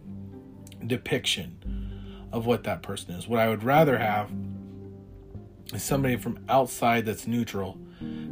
depiction 0.86 2.27
of 2.32 2.46
what 2.46 2.63
that 2.63 2.82
person 2.82 3.13
is. 3.13 3.27
What 3.27 3.39
I 3.39 3.48
would 3.48 3.63
rather 3.63 3.98
have 3.98 4.32
is 5.74 5.84
somebody 5.84 6.18
from 6.18 6.39
outside 6.50 7.06
that's 7.06 7.27
neutral 7.27 7.77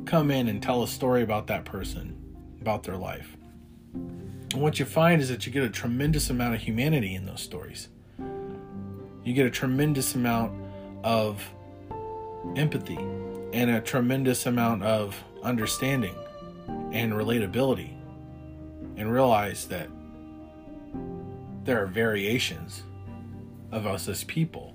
come 0.06 0.32
in 0.32 0.48
and 0.48 0.62
tell 0.62 0.84
a 0.84 0.88
story 0.88 1.24
about 1.24 1.48
that 1.48 1.66
person, 1.66 2.16
about 2.62 2.84
their 2.84 2.98
life. 2.98 3.36
And 4.56 4.64
what 4.64 4.80
you 4.80 4.86
find 4.86 5.22
is 5.22 5.28
that 5.28 5.46
you 5.46 5.52
get 5.52 5.64
a 5.64 5.70
tremendous 5.70 6.30
amount 6.30 6.56
of 6.56 6.62
humanity 6.62 7.14
in 7.14 7.26
those 7.26 7.42
stories. 7.42 7.90
You 9.26 9.34
get 9.34 9.46
a 9.46 9.50
tremendous 9.50 10.16
amount 10.16 10.54
of 11.04 11.46
empathy 12.56 12.96
and 13.52 13.70
a 13.70 13.82
tremendous 13.82 14.46
amount 14.46 14.84
of 14.84 15.22
understanding 15.44 16.16
and 16.94 17.12
relatability, 17.12 17.98
and 18.96 19.12
realize 19.12 19.66
that 19.66 19.90
there 21.66 21.84
are 21.84 21.86
variations 21.86 22.84
of 23.74 23.86
us 23.86 24.08
as 24.08 24.24
people. 24.24 24.74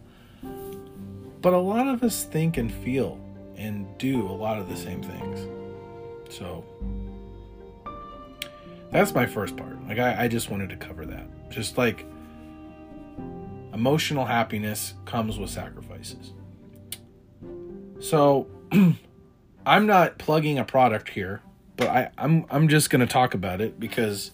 But 1.40 1.54
a 1.54 1.58
lot 1.58 1.88
of 1.88 2.02
us 2.02 2.24
think 2.24 2.58
and 2.58 2.70
feel 2.70 3.18
and 3.56 3.86
do 3.96 4.28
a 4.28 4.28
lot 4.28 4.58
of 4.58 4.68
the 4.68 4.76
same 4.76 5.02
things. 5.02 5.48
So 6.28 6.66
that's 8.90 9.14
my 9.14 9.26
first 9.26 9.56
part. 9.56 9.82
Like, 9.86 9.98
I, 9.98 10.24
I 10.24 10.28
just 10.28 10.50
wanted 10.50 10.70
to 10.70 10.76
cover 10.76 11.06
that. 11.06 11.26
Just 11.50 11.78
like 11.78 12.06
emotional 13.72 14.24
happiness 14.24 14.94
comes 15.04 15.38
with 15.38 15.50
sacrifices. 15.50 16.32
So 18.00 18.46
I'm 19.66 19.86
not 19.86 20.18
plugging 20.18 20.58
a 20.58 20.64
product 20.64 21.10
here, 21.10 21.42
but 21.76 21.88
I, 21.88 22.10
I'm 22.18 22.46
I'm 22.50 22.68
just 22.68 22.90
gonna 22.90 23.06
talk 23.06 23.34
about 23.34 23.60
it 23.60 23.78
because 23.78 24.32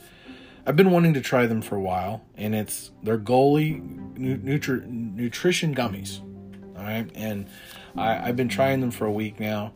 I've 0.67 0.77
been 0.77 0.91
wanting 0.91 1.15
to 1.15 1.21
try 1.21 1.47
them 1.47 1.63
for 1.63 1.77
a 1.77 1.81
while, 1.81 2.25
and 2.37 2.55
it's 2.55 2.91
they're 3.03 3.19
Goli 3.19 3.81
nutri- 4.17 4.87
nutrition 4.87 5.75
gummies. 5.75 6.21
All 6.77 6.83
right, 6.83 7.11
and 7.15 7.47
I, 7.97 8.15
have 8.15 8.37
been 8.37 8.49
trying 8.49 8.81
them 8.81 8.91
for 8.91 9.07
a 9.07 9.13
week 9.13 9.41
now, 9.41 9.73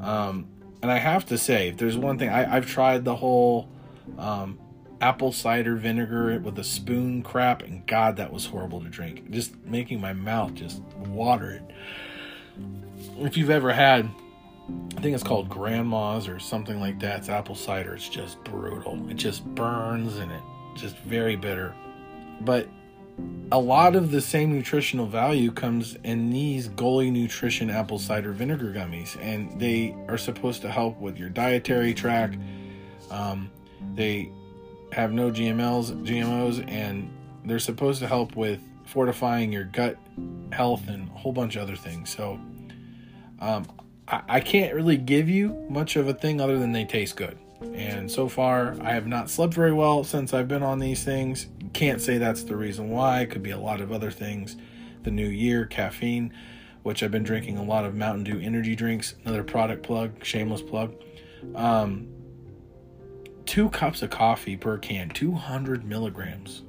um, 0.00 0.48
and 0.82 0.90
I 0.90 0.98
have 0.98 1.26
to 1.26 1.38
say, 1.38 1.68
if 1.68 1.76
there's 1.76 1.96
one 1.96 2.18
thing 2.18 2.28
I, 2.28 2.40
I, 2.40 2.54
have 2.54 2.66
tried 2.66 3.04
the 3.04 3.16
whole 3.16 3.68
um, 4.18 4.58
apple 5.00 5.32
cider 5.32 5.76
vinegar 5.76 6.38
with 6.40 6.58
a 6.58 6.64
spoon 6.64 7.22
crap, 7.22 7.62
and 7.62 7.86
God, 7.86 8.16
that 8.16 8.32
was 8.32 8.46
horrible 8.46 8.80
to 8.82 8.88
drink. 8.88 9.30
Just 9.30 9.56
making 9.64 10.00
my 10.00 10.12
mouth 10.12 10.54
just 10.54 10.82
water. 11.06 11.50
it. 11.50 11.62
If 13.18 13.36
you've 13.36 13.50
ever 13.50 13.72
had 13.72 14.10
I 14.96 15.00
think 15.00 15.14
it's 15.14 15.24
called 15.24 15.48
Grandma's 15.48 16.28
or 16.28 16.38
something 16.38 16.80
like 16.80 16.98
that. 17.00 17.20
It's 17.20 17.28
apple 17.28 17.54
cider. 17.54 17.94
It's 17.94 18.08
just 18.08 18.42
brutal. 18.44 19.08
It 19.10 19.16
just 19.16 19.44
burns 19.54 20.16
and 20.16 20.30
it 20.30 20.42
just 20.74 20.96
very 20.98 21.36
bitter. 21.36 21.74
But 22.42 22.68
a 23.52 23.58
lot 23.58 23.96
of 23.96 24.10
the 24.10 24.20
same 24.20 24.52
nutritional 24.52 25.06
value 25.06 25.50
comes 25.52 25.96
in 26.04 26.30
these 26.30 26.68
Goli 26.68 27.10
Nutrition 27.10 27.70
apple 27.70 27.98
cider 27.98 28.32
vinegar 28.32 28.72
gummies, 28.72 29.20
and 29.20 29.58
they 29.60 29.94
are 30.08 30.18
supposed 30.18 30.62
to 30.62 30.70
help 30.70 30.98
with 30.98 31.18
your 31.18 31.28
dietary 31.28 31.94
tract. 31.94 32.36
Um, 33.10 33.50
they 33.94 34.30
have 34.92 35.12
no 35.12 35.30
GMLs, 35.30 36.04
GMOs, 36.04 36.64
and 36.68 37.10
they're 37.44 37.58
supposed 37.58 38.00
to 38.00 38.06
help 38.06 38.36
with 38.36 38.60
fortifying 38.84 39.52
your 39.52 39.64
gut 39.64 39.96
health 40.52 40.88
and 40.88 41.08
a 41.08 41.12
whole 41.12 41.32
bunch 41.32 41.56
of 41.56 41.62
other 41.62 41.76
things. 41.76 42.14
So, 42.14 42.40
um, 43.40 43.66
I, 44.08 44.40
can't 44.40 44.74
really 44.74 44.96
give 44.96 45.28
you 45.28 45.50
much 45.68 45.94
of 45.94 46.08
a 46.08 46.14
thing 46.14 46.40
other 46.40 46.58
than 46.58 46.72
they 46.72 46.84
taste 46.84 47.16
good. 47.16 47.38
And 47.74 48.10
so 48.10 48.28
far, 48.28 48.76
I 48.80 48.92
have 48.92 49.06
not 49.06 49.30
slept 49.30 49.54
very 49.54 49.72
well 49.72 50.02
since 50.02 50.34
I've 50.34 50.48
been 50.48 50.62
on 50.62 50.78
these 50.78 51.04
things. 51.04 51.46
Can't 51.72 52.00
say 52.00 52.18
that's 52.18 52.42
the 52.42 52.56
reason 52.56 52.90
why. 52.90 53.20
It 53.20 53.30
could 53.30 53.42
be 53.42 53.50
a 53.50 53.58
lot 53.58 53.80
of 53.80 53.92
other 53.92 54.10
things. 54.10 54.56
The 55.04 55.10
new 55.10 55.28
year, 55.28 55.64
caffeine, 55.64 56.32
which 56.82 57.02
I've 57.02 57.10
been 57.10 57.22
drinking 57.22 57.58
a 57.58 57.62
lot 57.62 57.84
of 57.84 57.94
Mountain 57.94 58.24
Dew 58.24 58.40
energy 58.40 58.74
drinks. 58.74 59.14
Another 59.24 59.44
product 59.44 59.82
plug, 59.82 60.24
shameless 60.24 60.62
plug. 60.62 60.94
Um, 61.54 62.08
two 63.46 63.68
cups 63.70 64.02
of 64.02 64.10
coffee 64.10 64.56
per 64.56 64.78
can, 64.78 65.08
200 65.10 65.84
milligrams 65.84 66.62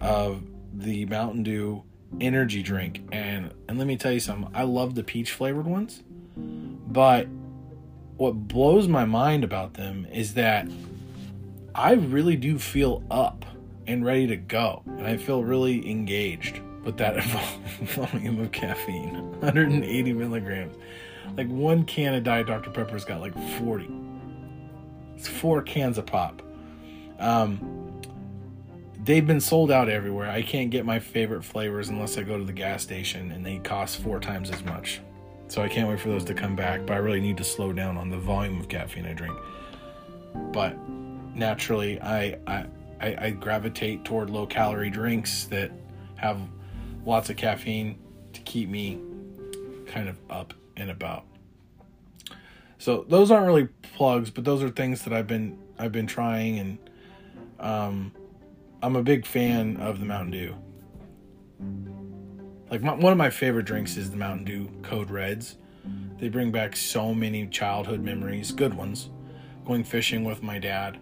of 0.00 0.42
the 0.72 1.06
Mountain 1.06 1.42
Dew 1.42 1.82
energy 2.20 2.62
drink. 2.62 3.02
And 3.12 3.52
and 3.68 3.78
let 3.78 3.86
me 3.86 3.96
tell 3.96 4.12
you 4.12 4.20
something. 4.20 4.50
I 4.54 4.64
love 4.64 4.94
the 4.94 5.04
peach 5.04 5.32
flavored 5.32 5.66
ones. 5.66 6.02
But 6.36 7.26
what 8.16 8.32
blows 8.32 8.88
my 8.88 9.04
mind 9.04 9.44
about 9.44 9.74
them 9.74 10.06
is 10.12 10.34
that 10.34 10.68
I 11.74 11.92
really 11.92 12.36
do 12.36 12.58
feel 12.58 13.02
up 13.10 13.44
and 13.86 14.04
ready 14.04 14.26
to 14.26 14.36
go. 14.36 14.82
And 14.86 15.06
I 15.06 15.16
feel 15.16 15.42
really 15.42 15.90
engaged 15.90 16.60
with 16.84 16.96
that 16.98 17.22
volume 17.82 18.40
of 18.40 18.52
caffeine 18.52 19.14
180 19.40 20.12
milligrams. 20.12 20.76
Like 21.36 21.48
one 21.48 21.84
can 21.84 22.14
of 22.14 22.24
Diet 22.24 22.46
Dr. 22.46 22.70
Pepper's 22.70 23.04
got 23.04 23.20
like 23.20 23.34
40. 23.58 23.88
It's 25.22 25.28
four 25.28 25.62
cans 25.62 25.98
of 25.98 26.06
pop. 26.06 26.42
Um, 27.20 28.00
they've 29.04 29.24
been 29.24 29.40
sold 29.40 29.70
out 29.70 29.88
everywhere. 29.88 30.28
I 30.28 30.42
can't 30.42 30.68
get 30.68 30.84
my 30.84 30.98
favorite 30.98 31.44
flavors 31.44 31.90
unless 31.90 32.18
I 32.18 32.24
go 32.24 32.36
to 32.36 32.42
the 32.42 32.52
gas 32.52 32.82
station, 32.82 33.30
and 33.30 33.46
they 33.46 33.58
cost 33.58 33.98
four 33.98 34.18
times 34.18 34.50
as 34.50 34.64
much. 34.64 35.00
So 35.46 35.62
I 35.62 35.68
can't 35.68 35.88
wait 35.88 36.00
for 36.00 36.08
those 36.08 36.24
to 36.24 36.34
come 36.34 36.56
back. 36.56 36.86
But 36.86 36.94
I 36.94 36.96
really 36.96 37.20
need 37.20 37.36
to 37.36 37.44
slow 37.44 37.72
down 37.72 37.96
on 37.96 38.10
the 38.10 38.18
volume 38.18 38.58
of 38.58 38.68
caffeine 38.68 39.06
I 39.06 39.12
drink. 39.12 39.38
But 40.52 40.76
naturally, 41.36 42.00
I 42.00 42.36
I, 42.48 42.66
I, 43.00 43.26
I 43.26 43.30
gravitate 43.30 44.04
toward 44.04 44.28
low 44.28 44.44
calorie 44.44 44.90
drinks 44.90 45.44
that 45.44 45.70
have 46.16 46.40
lots 47.06 47.30
of 47.30 47.36
caffeine 47.36 47.96
to 48.32 48.40
keep 48.40 48.68
me 48.68 48.98
kind 49.86 50.08
of 50.08 50.18
up 50.30 50.52
and 50.76 50.90
about. 50.90 51.26
So 52.82 53.04
those 53.08 53.30
aren't 53.30 53.46
really 53.46 53.68
plugs, 53.94 54.30
but 54.30 54.42
those 54.44 54.60
are 54.60 54.68
things 54.68 55.02
that 55.02 55.12
I've 55.12 55.28
been 55.28 55.56
I've 55.78 55.92
been 55.92 56.08
trying, 56.08 56.58
and 56.58 56.78
um, 57.60 58.12
I'm 58.82 58.96
a 58.96 59.04
big 59.04 59.24
fan 59.24 59.76
of 59.76 60.00
the 60.00 60.04
Mountain 60.04 60.32
Dew. 60.32 60.56
Like 62.72 62.82
my, 62.82 62.94
one 62.94 63.12
of 63.12 63.18
my 63.18 63.30
favorite 63.30 63.66
drinks 63.66 63.96
is 63.96 64.10
the 64.10 64.16
Mountain 64.16 64.46
Dew 64.46 64.68
Code 64.82 65.12
Reds. 65.12 65.58
They 66.18 66.28
bring 66.28 66.50
back 66.50 66.74
so 66.74 67.14
many 67.14 67.46
childhood 67.46 68.00
memories, 68.00 68.50
good 68.50 68.74
ones. 68.74 69.10
Going 69.64 69.84
fishing 69.84 70.24
with 70.24 70.42
my 70.42 70.58
dad. 70.58 70.98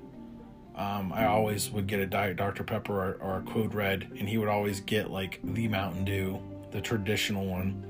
Um, 0.77 1.15
I 1.15 1.25
always 1.25 1.71
would 1.71 1.87
get 1.87 1.99
a 1.99 2.05
Diet 2.05 2.37
Dr. 2.37 2.63
Pepper 2.63 2.93
or, 2.93 3.15
or 3.23 3.39
a 3.39 3.43
Code 3.51 3.73
Red, 3.73 4.03
and 4.19 4.29
he 4.29 4.37
would 4.37 4.49
always 4.49 4.81
get 4.81 5.11
like 5.11 5.41
the 5.43 5.67
Mountain 5.67 6.05
Dew, 6.05 6.43
the 6.73 6.83
traditional 6.83 7.47
one. 7.47 7.87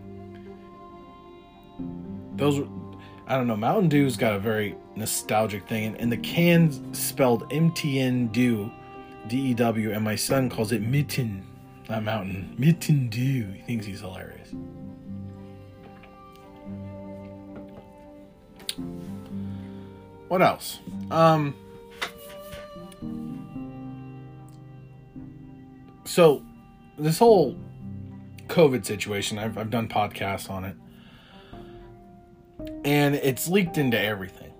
Those 2.36 2.60
I 3.30 3.36
don't 3.36 3.46
know. 3.46 3.56
Mountain 3.56 3.88
Dew's 3.88 4.16
got 4.16 4.34
a 4.34 4.40
very 4.40 4.74
nostalgic 4.96 5.68
thing, 5.68 5.96
and, 5.98 6.10
the 6.10 6.16
can's 6.16 6.80
spelled 6.98 7.48
MTN 7.50 8.32
Dew, 8.32 8.68
D 9.28 9.50
E 9.50 9.54
W, 9.54 9.92
and 9.92 10.02
my 10.02 10.16
son 10.16 10.50
calls 10.50 10.72
it 10.72 10.82
Mitten, 10.82 11.46
not 11.88 12.02
Mountain. 12.02 12.56
Mitten 12.58 13.08
Dew. 13.08 13.46
He 13.52 13.62
thinks 13.62 13.86
he's 13.86 14.00
hilarious. 14.00 14.52
What 20.26 20.42
else? 20.42 20.80
Um. 21.12 21.54
So, 26.04 26.42
this 26.98 27.20
whole 27.20 27.56
COVID 28.48 28.84
situation, 28.84 29.38
I've, 29.38 29.56
I've 29.56 29.70
done 29.70 29.86
podcasts 29.86 30.50
on 30.50 30.64
it 30.64 30.74
and 32.84 33.14
it's 33.14 33.48
leaked 33.48 33.78
into 33.78 33.98
everything. 33.98 34.52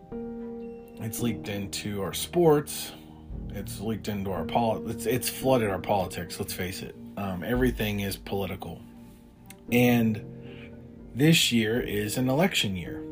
It's 1.00 1.20
leaked 1.20 1.48
into 1.48 2.02
our 2.02 2.12
sports. 2.12 2.92
It's 3.50 3.80
leaked 3.80 4.08
into 4.08 4.30
our 4.30 4.44
pol. 4.44 4.88
It's 4.88 5.06
it's 5.06 5.28
flooded 5.28 5.70
our 5.70 5.78
politics. 5.78 6.38
Let's 6.38 6.52
face 6.52 6.82
it. 6.82 6.94
Um, 7.16 7.42
everything 7.42 8.00
is 8.00 8.16
political, 8.16 8.80
and 9.72 10.22
this 11.14 11.50
year 11.50 11.80
is 11.80 12.16
an 12.16 12.28
election 12.28 12.76
year, 12.76 13.02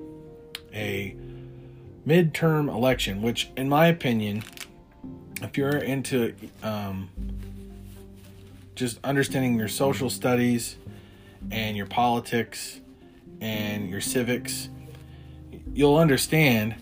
a 0.73 1.16
midterm 2.07 2.68
election. 2.68 3.23
Which, 3.23 3.50
in 3.57 3.68
my 3.68 3.87
opinion, 3.88 4.45
if 5.42 5.57
you're 5.57 5.78
into 5.78 6.35
um, 6.62 7.09
just 8.75 9.00
understanding 9.02 9.59
your 9.59 9.68
social 9.68 10.09
studies 10.11 10.76
and 11.50 11.77
your 11.77 11.87
politics 11.87 12.81
and 13.40 13.88
your 13.88 14.01
civics 14.01 14.68
you'll 15.78 15.96
understand 15.96 16.74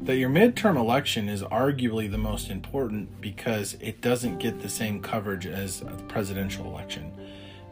that 0.00 0.16
your 0.16 0.30
midterm 0.30 0.74
election 0.74 1.28
is 1.28 1.42
arguably 1.42 2.10
the 2.10 2.16
most 2.16 2.48
important 2.48 3.20
because 3.20 3.76
it 3.78 4.00
doesn't 4.00 4.38
get 4.38 4.58
the 4.58 4.68
same 4.70 5.02
coverage 5.02 5.46
as 5.46 5.80
the 5.80 5.90
presidential 6.04 6.64
election. 6.64 7.12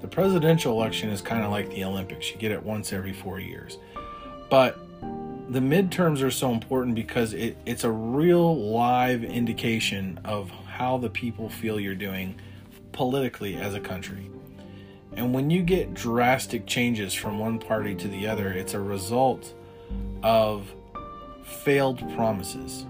The 0.02 0.06
presidential 0.06 0.74
election 0.74 1.08
is 1.08 1.22
kind 1.22 1.46
of 1.46 1.50
like 1.50 1.70
the 1.70 1.82
Olympics, 1.82 2.30
you 2.30 2.36
get 2.36 2.52
it 2.52 2.62
once 2.62 2.92
every 2.92 3.14
four 3.14 3.40
years. 3.40 3.78
But 4.50 4.78
the 5.48 5.60
midterms 5.60 6.22
are 6.22 6.30
so 6.30 6.52
important 6.52 6.94
because 6.94 7.32
it, 7.32 7.56
it's 7.64 7.84
a 7.84 7.90
real 7.90 8.54
live 8.70 9.24
indication 9.24 10.20
of 10.26 10.50
how 10.50 10.98
the 10.98 11.08
people 11.08 11.48
feel 11.48 11.80
you're 11.80 11.94
doing 11.94 12.38
politically 12.92 13.56
as 13.56 13.72
a 13.72 13.80
country. 13.80 14.30
And 15.16 15.32
when 15.32 15.48
you 15.48 15.62
get 15.62 15.94
drastic 15.94 16.66
changes 16.66 17.14
from 17.14 17.38
one 17.38 17.58
party 17.58 17.94
to 17.94 18.08
the 18.08 18.26
other, 18.26 18.52
it's 18.52 18.74
a 18.74 18.80
result 18.80 19.54
of 20.22 20.74
failed 21.44 21.98
promises. 22.14 22.87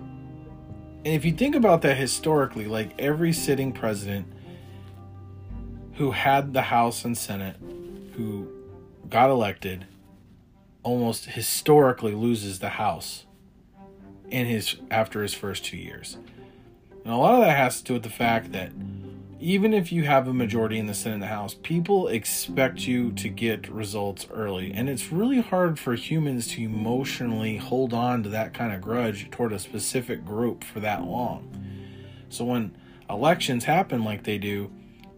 And 1.05 1.15
if 1.15 1.25
you 1.25 1.33
think 1.33 1.55
about 1.55 1.83
that 1.83 1.97
historically, 1.97 2.67
like 2.67 2.99
every 2.99 3.33
sitting 3.33 3.73
president 3.73 4.27
who 5.95 6.11
had 6.13 6.53
the 6.53 6.63
House 6.63 7.05
and 7.05 7.17
Senate, 7.17 7.57
who 8.15 8.49
got 9.09 9.31
elected, 9.31 9.87
almost 10.83 11.27
historically 11.27 12.15
loses 12.15 12.59
the 12.59 12.71
House 12.71 13.27
in 14.31 14.47
his 14.47 14.77
after 14.91 15.23
his 15.23 15.35
first 15.35 15.65
two 15.65 15.77
years. 15.77 16.19
And 17.05 17.13
a 17.13 17.17
lot 17.17 17.35
of 17.35 17.41
that 17.41 17.57
has 17.57 17.79
to 17.79 17.85
do 17.85 17.93
with 17.95 18.03
the 18.03 18.11
fact 18.11 18.53
that 18.53 18.71
even 19.41 19.73
if 19.73 19.93
you 19.93 20.03
have 20.05 20.27
a 20.27 20.35
majority 20.35 20.79
in 20.79 20.87
the 20.87 20.95
Senate 20.95 21.15
and 21.15 21.23
the 21.23 21.29
House, 21.29 21.55
people 21.55 22.09
expect 22.09 22.87
you 22.87 23.13
to 23.13 23.29
get 23.29 23.69
results 23.69 24.27
early. 24.33 24.73
And 24.73 24.89
it's 24.89 25.13
really 25.13 25.41
hard 25.41 25.79
for 25.79 25.95
humans 25.95 26.49
to 26.49 26.63
emotionally 26.63 27.57
hold 27.57 27.95
on 27.95 28.25
to 28.25 28.29
that 28.31 28.53
kind 28.53 28.73
of 28.73 28.81
grudge 28.81 29.31
toward 29.31 29.53
a 29.53 29.59
specific 29.59 30.25
group 30.25 30.65
for 30.65 30.81
that 30.81 31.05
long. 31.05 31.49
So 32.31 32.45
when 32.45 32.77
elections 33.09 33.65
happen 33.65 34.03
like 34.03 34.25
they 34.25 34.39
do, 34.39 34.73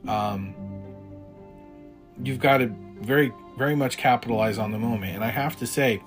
um, 0.07 0.55
you've 2.23 2.41
got 2.41 2.59
to 2.59 2.75
very, 3.01 3.33
very 3.57 3.75
much 3.75 3.97
capitalize 3.97 4.59
on 4.59 4.71
the 4.71 4.79
moment. 4.79 5.15
And 5.15 5.25
I 5.25 5.31
have 5.31 5.57
to 5.59 5.67
say, 5.67 6.03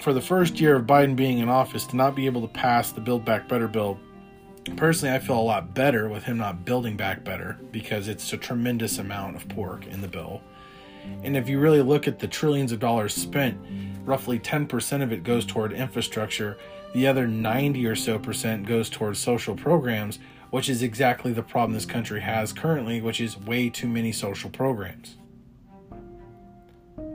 for 0.00 0.14
the 0.14 0.22
first 0.22 0.58
year 0.58 0.76
of 0.76 0.86
Biden 0.86 1.16
being 1.16 1.38
in 1.38 1.50
office, 1.50 1.84
to 1.86 1.96
not 1.96 2.14
be 2.14 2.24
able 2.24 2.40
to 2.40 2.48
pass 2.48 2.92
the 2.92 3.00
Build 3.00 3.26
Back 3.26 3.46
Better 3.46 3.68
bill 3.68 4.00
Personally, 4.76 5.14
I 5.14 5.18
feel 5.18 5.38
a 5.38 5.40
lot 5.40 5.74
better 5.74 6.08
with 6.08 6.24
him 6.24 6.38
not 6.38 6.64
building 6.64 6.96
back 6.96 7.24
better 7.24 7.58
because 7.72 8.08
it's 8.08 8.32
a 8.32 8.36
tremendous 8.36 8.98
amount 8.98 9.36
of 9.36 9.48
pork 9.48 9.86
in 9.86 10.00
the 10.00 10.08
bill. 10.08 10.40
And 11.22 11.36
if 11.36 11.48
you 11.48 11.58
really 11.58 11.82
look 11.82 12.06
at 12.06 12.18
the 12.18 12.28
trillions 12.28 12.72
of 12.72 12.80
dollars 12.80 13.14
spent, 13.14 13.58
roughly 14.04 14.38
10% 14.38 15.02
of 15.02 15.12
it 15.12 15.24
goes 15.24 15.44
toward 15.44 15.72
infrastructure. 15.72 16.56
The 16.94 17.06
other 17.06 17.26
90 17.26 17.86
or 17.86 17.96
so 17.96 18.18
percent 18.18 18.66
goes 18.66 18.88
towards 18.88 19.18
social 19.18 19.54
programs, 19.54 20.18
which 20.50 20.68
is 20.68 20.82
exactly 20.82 21.32
the 21.32 21.42
problem 21.42 21.74
this 21.74 21.84
country 21.84 22.20
has 22.20 22.52
currently, 22.52 23.00
which 23.00 23.20
is 23.20 23.36
way 23.36 23.68
too 23.68 23.88
many 23.88 24.12
social 24.12 24.48
programs. 24.48 25.16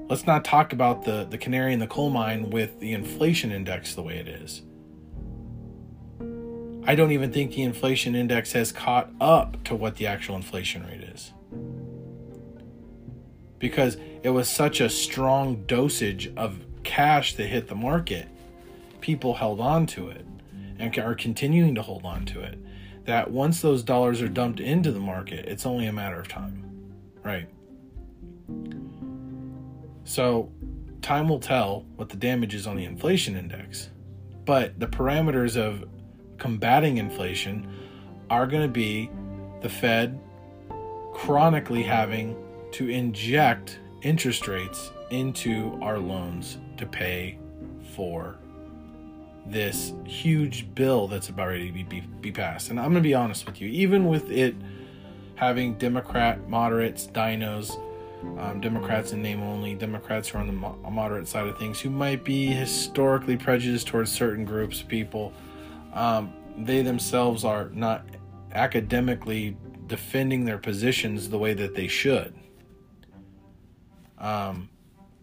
Let's 0.10 0.28
not 0.28 0.46
talk 0.46 0.74
about 0.74 1.06
the, 1.06 1.26
the 1.30 1.38
canary 1.38 1.74
in 1.74 1.80
the 1.80 1.88
coal 1.88 2.10
mine 2.10 2.50
with 2.50 2.80
the 2.80 2.94
inflation 2.94 3.52
index 3.52 3.96
the 3.96 4.04
way 4.04 4.18
it 4.18 4.28
is. 4.28 4.62
I 6.86 6.96
don't 6.96 7.12
even 7.12 7.32
think 7.32 7.54
the 7.54 7.62
inflation 7.62 8.14
index 8.14 8.52
has 8.52 8.72
caught 8.72 9.10
up 9.22 9.64
to 9.66 9.76
what 9.76 9.96
the 9.96 10.08
actual 10.08 10.36
inflation 10.36 10.86
rate 10.86 11.02
is. 11.02 11.32
Because 13.58 13.98
it 14.22 14.30
was 14.30 14.50
such 14.50 14.82
a 14.82 14.90
strong 14.90 15.64
dosage 15.66 16.34
of 16.36 16.66
cash 16.84 17.36
that 17.36 17.48
hit 17.48 17.68
the 17.68 17.76
market, 17.76 18.28
people 19.00 19.36
held 19.36 19.62
on 19.62 19.86
to 19.88 20.10
it 20.10 20.26
and 20.78 20.98
are 21.00 21.16
continuing 21.16 21.74
to 21.76 21.82
hold 21.82 22.04
on 22.06 22.26
to 22.26 22.42
it. 22.42 22.60
That 23.06 23.32
once 23.32 23.62
those 23.62 23.84
dollars 23.84 24.22
are 24.22 24.28
dumped 24.28 24.60
into 24.60 24.92
the 24.92 25.00
market, 25.00 25.46
it's 25.46 25.66
only 25.66 25.86
a 25.88 25.94
matter 25.94 26.20
of 26.20 26.28
time. 26.28 26.94
Right? 27.24 27.48
So, 30.04 30.52
time 31.02 31.30
will 31.30 31.40
tell 31.40 31.86
what 31.96 32.10
the 32.10 32.18
damage 32.18 32.54
is 32.54 32.68
on 32.68 32.76
the 32.76 32.84
inflation 32.84 33.38
index. 33.38 33.90
But 34.46 34.80
the 34.80 34.88
parameters 34.88 35.56
of 35.56 35.86
combating 36.44 36.98
inflation 36.98 37.66
are 38.30 38.46
going 38.46 38.62
to 38.62 38.68
be 38.68 39.10
the 39.62 39.70
Fed 39.70 40.20
chronically 41.14 41.82
having 41.82 42.36
to 42.74 42.90
inject 42.90 43.80
interest 44.02 44.46
rates 44.50 44.92
into 45.10 45.80
our 45.82 45.98
loans 45.98 46.58
to 46.76 46.86
pay 46.86 47.40
for 47.96 48.36
this 49.46 49.94
huge 50.04 50.68
bill 50.76 51.08
that's 51.08 51.30
about 51.30 51.48
ready 51.48 51.68
to 51.68 51.72
be, 51.72 51.84
be, 51.84 52.02
be 52.20 52.30
passed. 52.30 52.70
And 52.70 52.78
I'm 52.78 52.92
going 52.92 52.96
to 52.96 53.08
be 53.08 53.14
honest 53.14 53.46
with 53.46 53.62
you, 53.62 53.70
even 53.70 54.08
with 54.08 54.30
it 54.30 54.54
having 55.36 55.76
Democrat 55.76 56.50
moderates, 56.50 57.08
dinos, 57.08 57.80
um, 58.38 58.60
Democrats 58.60 59.14
in 59.14 59.22
name 59.22 59.42
only, 59.42 59.76
Democrats 59.76 60.28
who 60.28 60.40
are 60.40 60.42
on 60.42 60.48
the 60.48 60.54
mo- 60.54 60.78
moderate 60.92 61.26
side 61.26 61.48
of 61.48 61.58
things, 61.58 61.80
who 61.80 61.90
might 61.90 62.26
be 62.26 62.48
historically 62.48 63.38
prejudiced 63.38 63.88
towards 63.88 64.12
certain 64.12 64.44
groups 64.44 64.82
of 64.82 64.90
people, 64.90 65.32
um, 65.94 66.34
they 66.58 66.82
themselves 66.82 67.44
are 67.44 67.70
not 67.70 68.06
academically 68.52 69.58
defending 69.88 70.46
their 70.46 70.58
positions 70.58 71.30
the 71.30 71.38
way 71.38 71.54
that 71.54 71.76
they 71.76 71.88
should. 71.88 72.34
Um, 74.18 74.70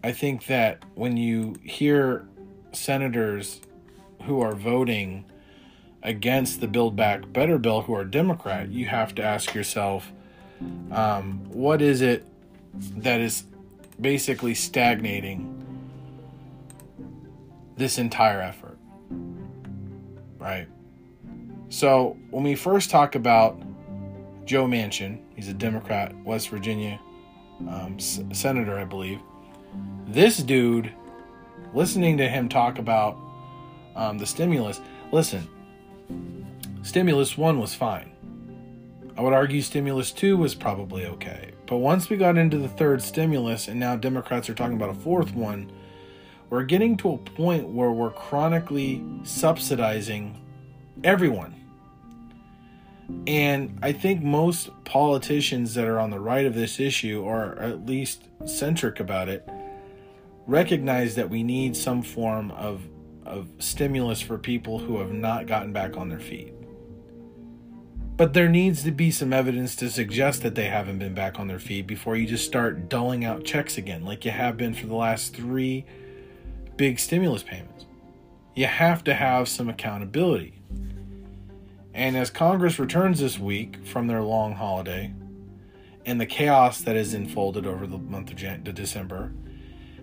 I 0.03 0.13
think 0.13 0.47
that 0.47 0.83
when 0.95 1.17
you 1.17 1.57
hear 1.63 2.27
senators 2.73 3.61
who 4.23 4.41
are 4.41 4.55
voting 4.55 5.25
against 6.03 6.61
the 6.61 6.67
Build 6.67 6.97
Back 6.97 7.33
Better 7.33 7.59
bill 7.59 7.83
who 7.83 7.95
are 7.95 8.05
Democrat, 8.05 8.69
you 8.71 8.87
have 8.87 9.15
to 9.17 9.23
ask 9.23 9.55
yourself, 9.55 10.11
um, 10.91 11.45
what 11.51 11.83
is 11.83 12.01
it 12.01 12.27
that 12.99 13.21
is 13.21 13.45
basically 14.01 14.55
stagnating 14.55 15.57
this 17.77 17.99
entire 17.99 18.41
effort? 18.41 18.70
Right? 20.41 20.67
So, 21.69 22.17
when 22.31 22.43
we 22.43 22.57
first 22.57 22.91
talk 22.91 23.15
about 23.15 23.61
Joe 24.45 24.67
Manchin, 24.67 25.21
he's 25.37 25.49
a 25.49 25.55
Democrat, 25.55 26.13
West 26.25 26.49
Virginia 26.49 26.99
um, 27.69 27.95
s- 27.99 28.21
senator, 28.33 28.77
I 28.79 28.85
believe. 28.85 29.21
This 30.09 30.39
dude, 30.39 30.93
listening 31.73 32.17
to 32.17 32.29
him 32.29 32.49
talk 32.49 32.79
about 32.79 33.17
um, 33.95 34.19
the 34.19 34.27
stimulus, 34.27 34.81
listen, 35.13 35.47
stimulus 36.83 37.39
one 37.39 37.61
was 37.61 37.75
fine. 37.75 38.11
I 39.17 39.21
would 39.21 39.35
argue 39.35 39.61
stimulus 39.63 40.11
two 40.11 40.37
was 40.37 40.55
probably 40.55 41.05
okay. 41.07 41.51
But 41.67 41.77
once 41.77 42.09
we 42.09 42.17
got 42.17 42.39
into 42.39 42.59
the 42.59 42.69
third 42.69 43.03
stimulus, 43.03 43.69
and 43.69 43.79
now 43.79 43.95
Democrats 43.95 44.49
are 44.49 44.55
talking 44.55 44.77
about 44.77 44.91
a 44.91 44.95
fourth 44.95 45.35
one, 45.35 45.71
we're 46.51 46.65
getting 46.65 46.97
to 46.99 47.13
a 47.13 47.17
point 47.17 47.69
where 47.69 47.93
we're 47.93 48.11
chronically 48.11 49.03
subsidizing 49.23 50.37
everyone. 51.05 51.55
And 53.27 53.79
I 53.83 53.93
think 53.93 54.23
most 54.23 54.71
politicians 54.85 55.75
that 55.75 55.87
are 55.87 55.99
on 55.99 56.11
the 56.11 56.21
right 56.21 56.47
of 56.47 56.55
this 56.55 56.81
issue, 56.81 57.23
or 57.23 57.57
at 57.59 57.87
least 57.87 58.25
centric 58.45 59.01
about 59.01 59.29
it, 59.29 59.49
recognize 60.47 61.15
that 61.15 61.31
we 61.31 61.43
need 61.45 61.77
some 61.77 62.03
form 62.03 62.51
of, 62.53 62.83
of 63.25 63.49
stimulus 63.59 64.21
for 64.21 64.37
people 64.37 64.81
who 64.81 64.99
have 64.99 65.13
not 65.13 65.47
gotten 65.47 65.73
back 65.73 65.97
on 65.97 66.09
their 66.09 66.21
feet. 66.21 66.53
But 68.17 68.35
there 68.35 68.49
needs 68.49 68.83
to 68.83 68.91
be 68.91 69.11
some 69.11 69.33
evidence 69.33 69.75
to 69.77 69.89
suggest 69.89 70.43
that 70.43 70.55
they 70.55 70.67
haven't 70.67 70.99
been 70.99 71.15
back 71.15 71.39
on 71.39 71.47
their 71.47 71.59
feet 71.59 71.87
before 71.87 72.17
you 72.17 72.27
just 72.27 72.45
start 72.45 72.89
doling 72.89 73.25
out 73.25 73.45
checks 73.45 73.79
again, 73.79 74.05
like 74.05 74.25
you 74.25 74.31
have 74.33 74.57
been 74.57 74.75
for 74.75 74.87
the 74.87 74.95
last 74.95 75.35
three 75.35 75.87
big 76.81 76.99
stimulus 76.99 77.43
payments. 77.43 77.85
You 78.55 78.65
have 78.65 79.05
to 79.05 79.13
have 79.13 79.51
some 79.51 79.69
accountability. 79.69 80.63
And 81.93 82.17
as 82.17 82.31
Congress 82.31 82.79
returns 82.79 83.21
this 83.21 83.39
week 83.39 83.85
from 83.85 84.07
their 84.07 84.23
long 84.23 84.55
holiday 84.55 85.13
and 86.07 86.19
the 86.19 86.25
chaos 86.25 86.81
that 86.81 86.97
is 86.97 87.13
unfolded 87.13 87.67
over 87.67 87.87
the 87.87 87.99
month 87.99 88.31
of 88.31 88.75
December, 88.75 89.31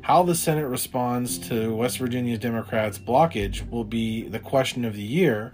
how 0.01 0.21
the 0.21 0.35
Senate 0.35 0.67
responds 0.67 1.39
to 1.47 1.73
West 1.73 1.97
Virginia 1.97 2.37
Democrats' 2.37 2.99
blockage 2.99 3.67
will 3.71 3.83
be 3.83 4.29
the 4.29 4.37
question 4.37 4.85
of 4.85 4.93
the 4.93 5.01
year 5.01 5.51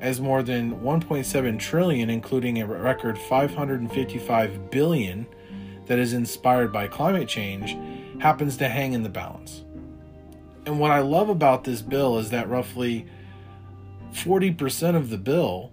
as 0.00 0.20
more 0.20 0.42
than 0.42 0.82
1.7 0.82 1.58
trillion 1.58 2.10
including 2.10 2.60
a 2.60 2.66
record 2.66 3.18
555 3.18 4.70
billion 4.70 5.26
that 5.86 5.98
is 5.98 6.12
inspired 6.12 6.74
by 6.74 6.86
climate 6.86 7.26
change 7.26 7.74
happens 8.20 8.58
to 8.58 8.68
hang 8.68 8.92
in 8.92 9.02
the 9.02 9.08
balance. 9.08 9.62
And 10.66 10.80
what 10.80 10.90
I 10.90 10.98
love 10.98 11.28
about 11.28 11.62
this 11.62 11.80
bill 11.80 12.18
is 12.18 12.30
that 12.30 12.48
roughly 12.48 13.06
40% 14.12 14.96
of 14.96 15.10
the 15.10 15.16
bill, 15.16 15.72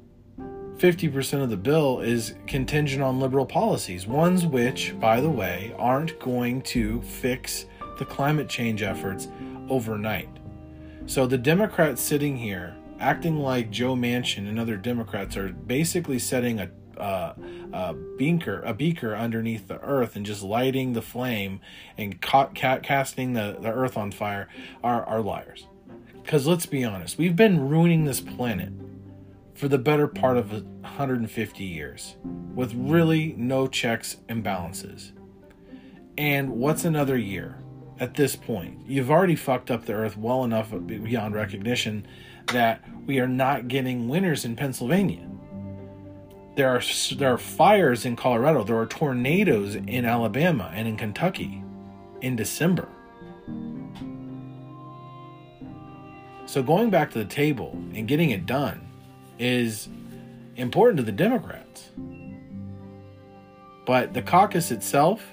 50% 0.78 1.42
of 1.42 1.50
the 1.50 1.58
bill 1.58 2.00
is 2.00 2.36
contingent 2.46 3.02
on 3.02 3.20
liberal 3.20 3.46
policies, 3.46 4.06
ones 4.06 4.46
which, 4.46 4.98
by 5.00 5.20
the 5.20 5.30
way, 5.30 5.74
aren't 5.80 6.20
going 6.20 6.62
to 6.62 7.02
fix 7.02 7.66
the 7.98 8.06
climate 8.06 8.48
change 8.48 8.84
efforts 8.84 9.28
overnight. 9.68 10.30
So 11.08 11.26
the 11.26 11.38
Democrats 11.40 12.02
sitting 12.02 12.38
here 12.38 12.76
acting 13.00 13.38
like 13.38 13.72
Joe 13.72 13.96
Manchin 13.96 14.48
and 14.48 14.60
other 14.60 14.78
Democrats 14.78 15.36
are 15.36 15.50
basically 15.50 16.20
setting 16.20 16.60
a 16.60 16.70
uh, 16.98 17.34
a 17.72 17.94
beaker, 18.18 18.62
a 18.62 18.74
beaker 18.74 19.16
underneath 19.16 19.68
the 19.68 19.80
earth, 19.82 20.16
and 20.16 20.26
just 20.26 20.44
lighting 20.44 20.94
the 20.94 21.02
flame 21.02 21.60
and 21.98 22.22
ca- 22.22 22.50
ca- 22.56 22.80
casting 22.80 23.34
the, 23.34 23.58
the 23.60 23.72
earth 23.72 23.98
on 23.98 24.12
fire 24.12 24.48
are, 24.84 25.06
are 25.06 25.22
liars. 25.22 25.68
Because 26.22 26.48
let's 26.48 26.66
be 26.66 26.84
honest, 26.84 27.18
we've 27.18 27.36
been 27.36 27.68
ruining 27.68 28.06
this 28.06 28.22
planet 28.22 28.72
for 29.54 29.68
the 29.68 29.78
better 29.78 30.08
part 30.08 30.38
of 30.38 30.52
150 30.52 31.64
years 31.64 32.16
with 32.56 32.74
really 32.74 33.34
no 33.38 33.68
checks 33.68 34.18
and 34.28 34.44
balances. 34.44 35.14
And 36.18 36.52
what's 36.52 36.86
another 36.86 37.18
year 37.18 37.58
at 38.00 38.16
this 38.16 38.36
point? 38.36 38.80
You've 38.88 39.12
already 39.12 39.36
fucked 39.36 39.72
up 39.72 39.86
the 39.86 39.94
earth 39.94 40.18
well 40.18 40.44
enough 40.44 40.74
beyond 40.86 41.36
recognition 41.36 42.08
that 42.48 42.84
we 43.06 43.20
are 43.20 43.28
not 43.28 43.68
getting 43.68 44.08
winners 44.08 44.46
in 44.46 44.56
Pennsylvania. 44.56 45.30
There 46.56 46.70
are 46.70 46.82
there 47.16 47.34
are 47.34 47.38
fires 47.38 48.06
in 48.06 48.16
Colorado. 48.16 48.64
There 48.64 48.78
are 48.78 48.86
tornadoes 48.86 49.76
in 49.76 50.06
Alabama 50.06 50.72
and 50.74 50.88
in 50.88 50.98
Kentucky 50.98 51.64
in 52.22 52.36
December. 52.36 52.88
So 56.46 56.62
going 56.62 56.92
back 56.92 57.10
to 57.12 57.18
the 57.18 57.26
table 57.26 57.72
and 57.96 58.08
getting 58.08 58.30
it 58.30 58.46
done 58.46 58.88
is 59.40 59.90
important 60.56 60.98
to 60.98 61.04
the 61.04 61.12
Democrats. 61.12 61.90
But 63.86 64.14
the 64.14 64.22
caucus 64.22 64.70
itself 64.70 65.26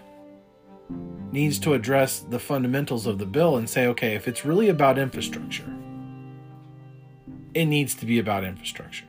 needs 1.31 1.59
to 1.61 1.75
address 1.75 2.21
the 2.21 2.39
fundamentals 2.39 3.07
of 3.07 3.19
the 3.19 3.27
bill 3.27 3.57
and 3.57 3.69
say, 3.69 3.87
okay, 3.89 4.15
if 4.15 4.27
it's 4.27 4.45
really 4.45 4.69
about 4.69 4.99
infrastructure, 4.99 5.71
it 7.55 7.67
needs 7.67 7.95
to 7.97 8.07
be 8.07 8.19
about 8.19 8.43
infrastructure. 8.43 9.05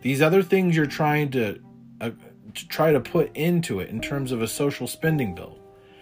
These 0.00 0.22
other 0.22 0.42
things 0.42 0.76
you're 0.76 0.86
trying 0.86 1.30
to, 1.32 1.60
uh, 2.00 2.10
to 2.54 2.68
try 2.68 2.92
to 2.92 3.00
put 3.00 3.36
into 3.36 3.80
it 3.80 3.90
in 3.90 4.00
terms 4.00 4.32
of 4.32 4.42
a 4.42 4.48
social 4.48 4.86
spending 4.86 5.34
bill 5.34 5.58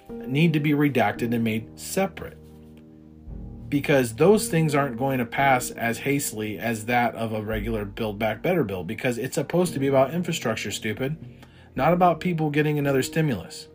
need 0.09 0.53
to 0.53 0.61
be 0.61 0.71
redacted 0.71 1.35
and 1.35 1.43
made 1.43 1.79
separate. 1.79 2.39
Because 3.69 4.15
those 4.15 4.49
things 4.49 4.75
aren't 4.75 4.97
going 4.97 5.19
to 5.19 5.27
pass 5.27 5.71
as 5.71 5.99
hastily 5.99 6.59
as 6.59 6.87
that 6.87 7.15
of 7.17 7.33
a 7.33 7.43
regular 7.43 7.85
build 7.85 8.19
back 8.19 8.41
better 8.41 8.63
bill 8.63 8.85
because 8.85 9.19
it's 9.19 9.35
supposed 9.35 9.73
to 9.73 9.81
be 9.81 9.89
about 9.89 10.15
infrastructure 10.15 10.71
stupid. 10.71 11.17
Not 11.75 11.93
about 11.93 12.21
people 12.21 12.51
getting 12.51 12.79
another 12.79 13.03
stimulus 13.03 13.67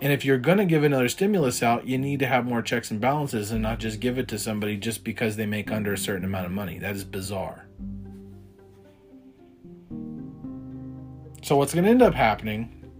and 0.00 0.12
if 0.12 0.24
you're 0.24 0.38
going 0.38 0.58
to 0.58 0.64
give 0.64 0.82
another 0.82 1.08
stimulus 1.08 1.62
out, 1.62 1.86
you 1.86 1.98
need 1.98 2.18
to 2.20 2.26
have 2.26 2.44
more 2.44 2.62
checks 2.62 2.90
and 2.90 3.00
balances 3.00 3.50
and 3.50 3.62
not 3.62 3.78
just 3.78 4.00
give 4.00 4.18
it 4.18 4.28
to 4.28 4.38
somebody 4.38 4.76
just 4.76 5.04
because 5.04 5.36
they 5.36 5.46
make 5.46 5.70
under 5.70 5.92
a 5.92 5.98
certain 5.98 6.24
amount 6.24 6.46
of 6.46 6.52
money. 6.52 6.78
That 6.78 6.96
is 6.96 7.04
bizarre. 7.04 7.66
So, 11.42 11.56
what's 11.56 11.74
going 11.74 11.84
to 11.84 11.90
end 11.90 12.02
up 12.02 12.14
happening, 12.14 12.90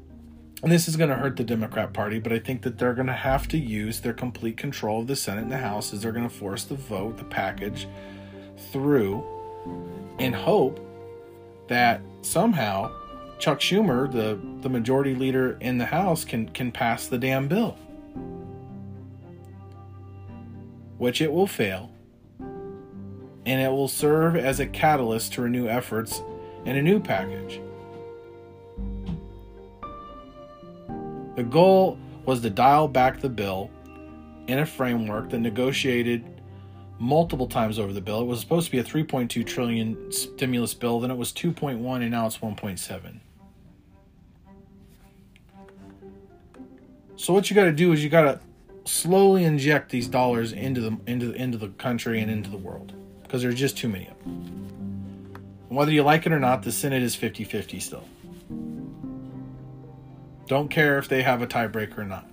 and 0.63 0.71
this 0.71 0.87
is 0.87 0.97
going 0.97 1.11
to 1.11 1.17
hurt 1.17 1.37
the 1.37 1.45
Democrat 1.45 1.93
Party, 1.93 2.19
but 2.19 2.33
I 2.33 2.39
think 2.39 2.63
that 2.63 2.79
they're 2.79 2.95
going 2.95 3.07
to 3.07 3.13
have 3.13 3.49
to 3.49 3.59
use 3.59 4.01
their 4.01 4.13
complete 4.13 4.57
control 4.57 5.01
of 5.01 5.07
the 5.07 5.17
Senate 5.17 5.43
and 5.43 5.53
the 5.53 5.59
House 5.59 5.93
as 5.93 6.03
they're 6.03 6.13
going 6.13 6.29
to 6.29 6.35
force 6.35 6.65
the 6.65 6.75
vote, 6.75 7.17
the 7.17 7.25
package 7.25 7.89
through, 8.71 9.25
and 10.19 10.35
hope 10.35 10.79
that 11.69 12.01
somehow 12.23 12.93
Chuck 13.39 13.61
Schumer, 13.61 14.11
the, 14.11 14.39
the 14.63 14.69
majority 14.69 15.15
leader 15.15 15.57
in 15.61 15.79
the 15.79 15.87
House, 15.87 16.25
can, 16.25 16.49
can 16.49 16.73
pass 16.73 17.07
the 17.07 17.19
damn 17.19 17.49
bill. 17.49 17.77
Which 20.99 21.21
it 21.21 21.33
will 21.33 21.47
fail. 21.47 21.91
And 22.41 23.61
it 23.61 23.71
will 23.71 23.89
serve 23.89 24.37
as 24.37 24.61
a 24.61 24.67
catalyst 24.67 25.35
to 25.35 25.43
renew 25.43 25.69
efforts 25.69 26.23
in 26.65 26.77
a 26.77 26.83
new 26.83 27.01
package. 27.01 27.61
The 31.37 31.43
goal 31.43 31.99
was 32.25 32.41
to 32.43 32.51
dial 32.51 32.89
back 32.89 33.21
the 33.21 33.29
bill 33.29 33.71
in 34.47 34.61
a 34.61 34.67
framework 34.67 35.31
that 35.31 35.41
negotiated 35.41 36.25
multiple 36.99 37.49
times 37.49 37.79
over 37.79 37.93
the 37.93 38.01
bill. 38.01 38.23
It 38.23 38.27
was 38.27 38.41
supposed 38.41 38.67
to 38.67 38.73
be 38.73 38.79
a 38.79 38.85
3.2 38.85 39.45
trillion 39.45 40.13
stimulus 40.13 40.75
bill, 40.75 41.01
then 41.01 41.11
it 41.11 41.17
was 41.17 41.33
2.1 41.33 42.03
and 42.03 42.11
now 42.11 42.27
it's 42.27 42.39
1.7. 42.39 43.21
So 47.25 47.33
what 47.33 47.49
you 47.49 47.57
got 47.57 47.65
to 47.65 47.73
do 47.73 47.91
is 47.93 48.05
you 48.05 48.11
got 48.11 48.25
to 48.25 48.41
slowly 48.85 49.45
inject 49.45 49.89
these 49.89 50.09
dollars 50.09 50.53
into 50.53 50.83
the 50.83 50.99
into 51.07 51.29
the, 51.29 51.33
into 51.33 51.57
the 51.57 51.69
country 51.69 52.21
and 52.21 52.31
into 52.31 52.51
the 52.51 52.59
world 52.59 52.93
because 53.23 53.41
there's 53.41 53.55
just 53.55 53.79
too 53.79 53.89
many 53.89 54.09
of 54.09 54.19
them. 54.23 55.65
Whether 55.71 55.91
you 55.91 56.03
like 56.03 56.27
it 56.27 56.33
or 56.33 56.39
not, 56.39 56.65
the 56.65 56.71
Senate 56.71 57.03
is 57.03 57.17
50-50 57.17 57.81
still. 57.81 58.05
Don't 60.49 60.69
care 60.69 60.99
if 60.99 61.09
they 61.09 61.23
have 61.23 61.41
a 61.41 61.47
tiebreaker 61.47 61.97
or 61.97 62.05
not. 62.05 62.29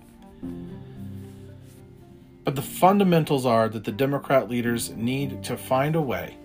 But 2.44 2.58
the 2.58 2.62
fundamentals 2.62 3.46
are 3.46 3.70
that 3.70 3.86
the 3.86 3.94
Democrat 3.94 4.50
leaders 4.50 4.90
need 4.90 5.42
to 5.46 5.56
find 5.56 5.96
a 5.96 6.02
way 6.02 6.36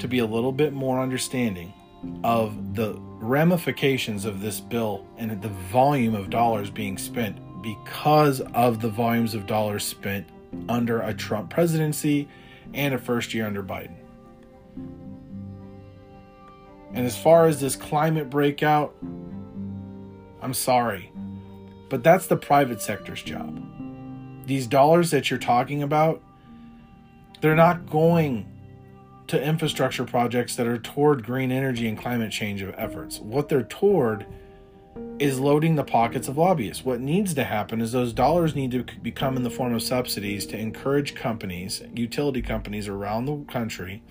to 0.00 0.08
be 0.08 0.18
a 0.18 0.26
little 0.26 0.50
bit 0.50 0.72
more 0.72 0.98
understanding 0.98 1.72
of 2.24 2.74
the 2.74 2.96
ramifications 2.98 4.24
of 4.24 4.40
this 4.40 4.58
bill 4.58 5.06
and 5.18 5.40
the 5.40 5.48
volume 5.70 6.16
of 6.16 6.30
dollars 6.30 6.68
being 6.68 6.98
spent 6.98 7.38
because 7.62 8.40
of 8.40 8.80
the 8.80 8.88
volumes 8.88 9.34
of 9.34 9.46
dollars 9.46 9.84
spent 9.84 10.26
under 10.68 11.00
a 11.00 11.14
Trump 11.14 11.50
presidency 11.50 12.28
and 12.74 12.94
a 12.94 12.98
first 12.98 13.32
year 13.32 13.46
under 13.46 13.62
Biden. 13.62 13.96
And 16.94 17.06
as 17.06 17.16
far 17.16 17.46
as 17.46 17.60
this 17.60 17.76
climate 17.76 18.28
breakout, 18.28 18.94
I'm 20.42 20.52
sorry, 20.52 21.10
but 21.88 22.02
that's 22.02 22.26
the 22.26 22.36
private 22.36 22.82
sector's 22.82 23.22
job. 23.22 23.62
These 24.46 24.66
dollars 24.66 25.10
that 25.12 25.30
you're 25.30 25.38
talking 25.38 25.82
about, 25.82 26.22
they're 27.40 27.56
not 27.56 27.88
going 27.88 28.46
to 29.28 29.42
infrastructure 29.42 30.04
projects 30.04 30.56
that 30.56 30.66
are 30.66 30.78
toward 30.78 31.24
green 31.24 31.50
energy 31.50 31.88
and 31.88 31.96
climate 31.96 32.32
change 32.32 32.60
of 32.60 32.74
efforts. 32.76 33.20
What 33.20 33.48
they're 33.48 33.62
toward 33.62 34.26
is 35.22 35.38
loading 35.38 35.76
the 35.76 35.84
pockets 35.84 36.26
of 36.26 36.36
lobbyists. 36.36 36.84
What 36.84 37.00
needs 37.00 37.32
to 37.34 37.44
happen 37.44 37.80
is 37.80 37.92
those 37.92 38.12
dollars 38.12 38.56
need 38.56 38.72
to 38.72 38.84
become 39.02 39.36
in 39.36 39.44
the 39.44 39.50
form 39.50 39.72
of 39.72 39.80
subsidies 39.80 40.46
to 40.46 40.58
encourage 40.58 41.14
companies, 41.14 41.80
utility 41.94 42.42
companies 42.42 42.88
around 42.88 43.26
the 43.26 43.44
country, 43.44 44.02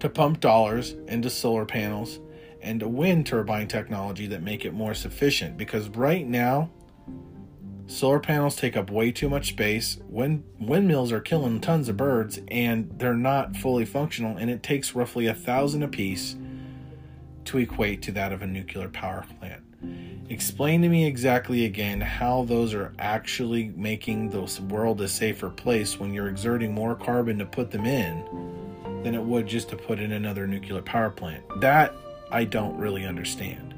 to 0.00 0.08
pump 0.08 0.40
dollars 0.40 0.96
into 1.06 1.30
solar 1.30 1.64
panels 1.64 2.18
and 2.60 2.80
to 2.80 2.88
wind 2.88 3.24
turbine 3.24 3.68
technology 3.68 4.26
that 4.26 4.42
make 4.42 4.64
it 4.64 4.74
more 4.74 4.94
sufficient. 4.94 5.56
Because 5.56 5.88
right 5.90 6.26
now, 6.26 6.68
solar 7.86 8.18
panels 8.18 8.56
take 8.56 8.76
up 8.76 8.90
way 8.90 9.12
too 9.12 9.28
much 9.28 9.50
space. 9.50 9.98
Wind 10.08 10.42
windmills 10.58 11.12
are 11.12 11.20
killing 11.20 11.60
tons 11.60 11.88
of 11.88 11.96
birds, 11.96 12.40
and 12.48 12.90
they're 12.98 13.14
not 13.14 13.56
fully 13.56 13.84
functional. 13.84 14.36
And 14.36 14.50
it 14.50 14.64
takes 14.64 14.92
roughly 14.96 15.26
a 15.26 15.34
thousand 15.34 15.84
apiece 15.84 16.34
to 17.46 17.58
equate 17.58 18.02
to 18.02 18.12
that 18.12 18.32
of 18.32 18.42
a 18.42 18.46
nuclear 18.46 18.88
power 18.88 19.24
plant. 19.38 19.62
Explain 20.28 20.82
to 20.82 20.88
me 20.88 21.06
exactly 21.06 21.64
again 21.64 22.00
how 22.00 22.44
those 22.44 22.72
are 22.74 22.92
actually 22.98 23.72
making 23.76 24.30
the 24.30 24.62
world 24.68 25.00
a 25.00 25.08
safer 25.08 25.50
place 25.50 25.98
when 25.98 26.14
you're 26.14 26.28
exerting 26.28 26.72
more 26.72 26.94
carbon 26.94 27.38
to 27.38 27.46
put 27.46 27.70
them 27.70 27.84
in 27.84 28.22
than 29.02 29.14
it 29.14 29.22
would 29.22 29.46
just 29.46 29.68
to 29.70 29.76
put 29.76 29.98
in 29.98 30.12
another 30.12 30.46
nuclear 30.46 30.82
power 30.82 31.10
plant. 31.10 31.42
That 31.60 31.94
I 32.30 32.44
don't 32.44 32.76
really 32.76 33.04
understand. 33.06 33.74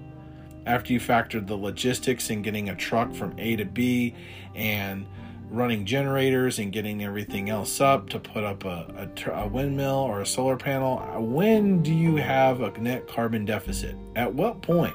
After 0.66 0.92
you 0.92 1.00
factor 1.00 1.40
the 1.40 1.56
logistics 1.56 2.30
and 2.30 2.44
getting 2.44 2.68
a 2.68 2.74
truck 2.76 3.14
from 3.14 3.34
A 3.38 3.56
to 3.56 3.64
B 3.64 4.14
and 4.54 5.06
running 5.52 5.84
generators 5.84 6.58
and 6.58 6.72
getting 6.72 7.04
everything 7.04 7.50
else 7.50 7.80
up 7.80 8.08
to 8.08 8.18
put 8.18 8.42
up 8.42 8.64
a, 8.64 9.10
a, 9.26 9.30
a, 9.30 9.46
windmill 9.46 9.96
or 9.96 10.22
a 10.22 10.26
solar 10.26 10.56
panel, 10.56 10.96
when 11.20 11.82
do 11.82 11.92
you 11.92 12.16
have 12.16 12.62
a 12.62 12.70
net 12.78 13.06
carbon 13.06 13.44
deficit? 13.44 13.94
At 14.16 14.32
what 14.34 14.62
point? 14.62 14.94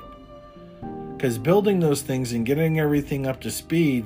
Because 1.16 1.38
building 1.38 1.80
those 1.80 2.02
things 2.02 2.34
and 2.34 2.46
getting 2.46 2.80
everything 2.80 3.28
up 3.28 3.40
to 3.42 3.52
speed, 3.52 4.06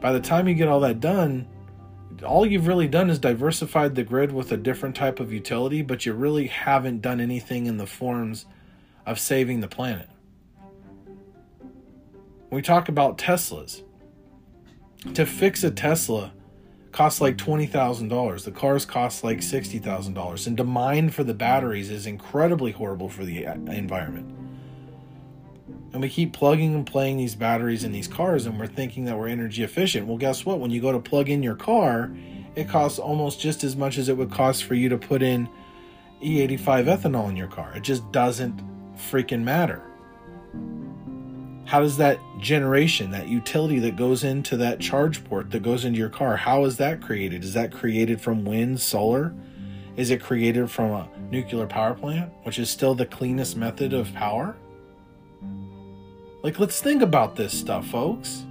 by 0.00 0.12
the 0.12 0.20
time 0.20 0.48
you 0.48 0.54
get 0.54 0.68
all 0.68 0.80
that 0.80 1.00
done, 1.00 1.46
all 2.24 2.46
you've 2.46 2.66
really 2.66 2.88
done 2.88 3.10
is 3.10 3.18
diversified 3.18 3.94
the 3.94 4.02
grid 4.02 4.32
with 4.32 4.50
a 4.52 4.56
different 4.56 4.96
type 4.96 5.20
of 5.20 5.32
utility, 5.32 5.82
but 5.82 6.06
you 6.06 6.14
really 6.14 6.46
haven't 6.46 7.02
done 7.02 7.20
anything 7.20 7.66
in 7.66 7.76
the 7.76 7.86
forms 7.86 8.46
of 9.06 9.18
saving 9.18 9.60
the 9.60 9.68
planet. 9.68 10.08
we 12.50 12.62
talk 12.62 12.88
about 12.88 13.18
Teslas, 13.18 13.82
to 15.14 15.24
fix 15.26 15.64
a 15.64 15.70
Tesla 15.70 16.32
costs 16.92 17.20
like 17.20 17.36
$20,000. 17.36 18.44
The 18.44 18.50
cars 18.50 18.84
cost 18.84 19.22
like 19.22 19.38
$60,000. 19.38 20.46
And 20.46 20.56
to 20.56 20.64
mine 20.64 21.10
for 21.10 21.22
the 21.24 21.34
batteries 21.34 21.90
is 21.90 22.06
incredibly 22.06 22.72
horrible 22.72 23.08
for 23.08 23.24
the 23.24 23.44
environment. 23.44 24.34
And 25.92 26.02
we 26.02 26.08
keep 26.08 26.32
plugging 26.32 26.74
and 26.74 26.86
playing 26.86 27.16
these 27.16 27.34
batteries 27.34 27.84
in 27.84 27.92
these 27.92 28.08
cars 28.08 28.46
and 28.46 28.58
we're 28.58 28.66
thinking 28.66 29.04
that 29.06 29.16
we're 29.16 29.28
energy 29.28 29.62
efficient. 29.62 30.06
Well, 30.06 30.18
guess 30.18 30.44
what? 30.44 30.60
When 30.60 30.70
you 30.70 30.80
go 30.80 30.92
to 30.92 30.98
plug 30.98 31.28
in 31.28 31.42
your 31.42 31.54
car, 31.54 32.10
it 32.56 32.68
costs 32.68 32.98
almost 32.98 33.40
just 33.40 33.64
as 33.64 33.76
much 33.76 33.98
as 33.98 34.08
it 34.08 34.16
would 34.16 34.30
cost 34.30 34.64
for 34.64 34.74
you 34.74 34.88
to 34.88 34.98
put 34.98 35.22
in 35.22 35.48
E85 36.22 36.84
ethanol 36.84 37.28
in 37.30 37.36
your 37.36 37.48
car. 37.48 37.72
It 37.74 37.82
just 37.82 38.10
doesn't 38.12 38.60
freaking 38.96 39.42
matter. 39.42 39.87
How 41.68 41.80
does 41.80 41.98
that 41.98 42.18
generation, 42.38 43.10
that 43.10 43.28
utility 43.28 43.78
that 43.80 43.94
goes 43.94 44.24
into 44.24 44.56
that 44.56 44.80
charge 44.80 45.22
port 45.24 45.50
that 45.50 45.62
goes 45.62 45.84
into 45.84 45.98
your 45.98 46.08
car, 46.08 46.34
how 46.34 46.64
is 46.64 46.78
that 46.78 47.02
created? 47.02 47.44
Is 47.44 47.52
that 47.52 47.72
created 47.72 48.22
from 48.22 48.46
wind, 48.46 48.80
solar? 48.80 49.34
Is 49.94 50.08
it 50.08 50.22
created 50.22 50.70
from 50.70 50.92
a 50.92 51.10
nuclear 51.30 51.66
power 51.66 51.92
plant, 51.92 52.32
which 52.44 52.58
is 52.58 52.70
still 52.70 52.94
the 52.94 53.04
cleanest 53.04 53.54
method 53.54 53.92
of 53.92 54.14
power? 54.14 54.56
Like, 56.42 56.58
let's 56.58 56.80
think 56.80 57.02
about 57.02 57.36
this 57.36 57.52
stuff, 57.52 57.86
folks. 57.88 58.46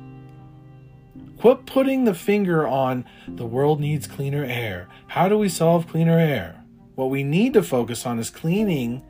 Quit 1.39 1.65
putting 1.65 2.03
the 2.03 2.13
finger 2.13 2.67
on 2.67 3.03
the 3.27 3.47
world 3.47 3.79
needs 3.79 4.05
cleaner 4.05 4.43
air. 4.43 4.89
How 5.07 5.27
do 5.27 5.39
we 5.39 5.49
solve 5.49 5.87
cleaner 5.87 6.19
air? 6.19 6.63
What 6.93 7.09
we 7.09 7.23
need 7.23 7.53
to 7.53 7.63
focus 7.63 8.05
on 8.05 8.19
is 8.19 8.29
cleaning 8.29 9.01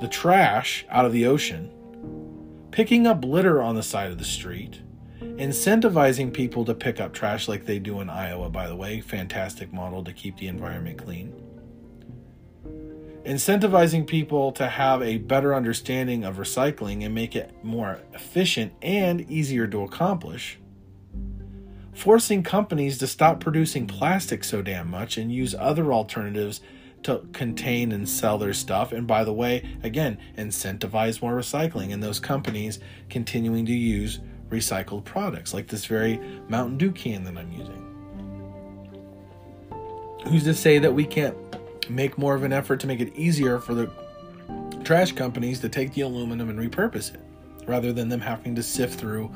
the 0.00 0.06
trash 0.06 0.86
out 0.88 1.04
of 1.04 1.12
the 1.12 1.26
ocean 1.26 1.72
picking 2.72 3.06
up 3.06 3.24
litter 3.24 3.62
on 3.62 3.76
the 3.76 3.82
side 3.82 4.10
of 4.10 4.18
the 4.18 4.24
street, 4.24 4.80
incentivizing 5.20 6.32
people 6.32 6.64
to 6.64 6.74
pick 6.74 6.98
up 6.98 7.12
trash 7.12 7.46
like 7.46 7.66
they 7.66 7.78
do 7.78 8.00
in 8.00 8.10
Iowa, 8.10 8.48
by 8.48 8.66
the 8.66 8.74
way, 8.74 9.00
fantastic 9.00 9.72
model 9.72 10.02
to 10.02 10.12
keep 10.12 10.38
the 10.38 10.48
environment 10.48 10.98
clean. 10.98 11.32
Incentivizing 13.24 14.04
people 14.06 14.50
to 14.52 14.66
have 14.66 15.00
a 15.02 15.18
better 15.18 15.54
understanding 15.54 16.24
of 16.24 16.38
recycling 16.38 17.04
and 17.04 17.14
make 17.14 17.36
it 17.36 17.54
more 17.62 18.00
efficient 18.14 18.72
and 18.82 19.30
easier 19.30 19.68
to 19.68 19.82
accomplish. 19.82 20.58
Forcing 21.94 22.42
companies 22.42 22.98
to 22.98 23.06
stop 23.06 23.38
producing 23.38 23.86
plastic 23.86 24.42
so 24.42 24.62
damn 24.62 24.90
much 24.90 25.18
and 25.18 25.30
use 25.30 25.54
other 25.54 25.92
alternatives 25.92 26.62
to 27.02 27.26
contain 27.32 27.92
and 27.92 28.08
sell 28.08 28.38
their 28.38 28.52
stuff. 28.52 28.92
And 28.92 29.06
by 29.06 29.24
the 29.24 29.32
way, 29.32 29.68
again, 29.82 30.18
incentivize 30.36 31.20
more 31.20 31.34
recycling 31.34 31.92
and 31.92 32.02
those 32.02 32.20
companies 32.20 32.78
continuing 33.10 33.66
to 33.66 33.72
use 33.72 34.20
recycled 34.50 35.04
products 35.04 35.54
like 35.54 35.66
this 35.68 35.86
very 35.86 36.18
Mountain 36.48 36.78
Dew 36.78 36.92
can 36.92 37.24
that 37.24 37.36
I'm 37.36 37.50
using. 37.50 37.88
Who's 40.28 40.44
to 40.44 40.54
say 40.54 40.78
that 40.78 40.92
we 40.92 41.04
can't 41.04 41.36
make 41.90 42.16
more 42.16 42.34
of 42.34 42.44
an 42.44 42.52
effort 42.52 42.78
to 42.80 42.86
make 42.86 43.00
it 43.00 43.12
easier 43.16 43.58
for 43.58 43.74
the 43.74 43.90
trash 44.84 45.12
companies 45.12 45.58
to 45.60 45.68
take 45.68 45.92
the 45.94 46.02
aluminum 46.02 46.48
and 46.50 46.58
repurpose 46.58 47.14
it 47.14 47.20
rather 47.66 47.92
than 47.92 48.08
them 48.08 48.20
having 48.20 48.54
to 48.54 48.62
sift 48.62 48.98
through 49.00 49.32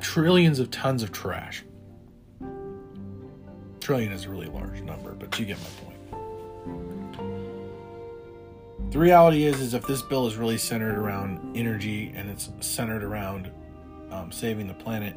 trillions 0.00 0.58
of 0.58 0.70
tons 0.70 1.02
of 1.02 1.12
trash? 1.12 1.64
Trillion 3.80 4.12
is 4.12 4.24
a 4.24 4.30
really 4.30 4.46
large 4.46 4.80
number, 4.82 5.12
but 5.12 5.38
you 5.38 5.46
get 5.46 5.58
my 5.58 5.68
point. 5.84 5.93
The 8.90 8.98
reality 8.98 9.44
is, 9.44 9.60
is 9.60 9.74
if 9.74 9.86
this 9.86 10.02
bill 10.02 10.26
is 10.26 10.36
really 10.36 10.58
centered 10.58 10.96
around 10.96 11.56
energy 11.56 12.12
and 12.14 12.30
it's 12.30 12.50
centered 12.60 13.02
around 13.02 13.50
um, 14.10 14.30
saving 14.30 14.68
the 14.68 14.74
planet, 14.74 15.16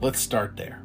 let's 0.00 0.18
start 0.18 0.56
there. 0.56 0.82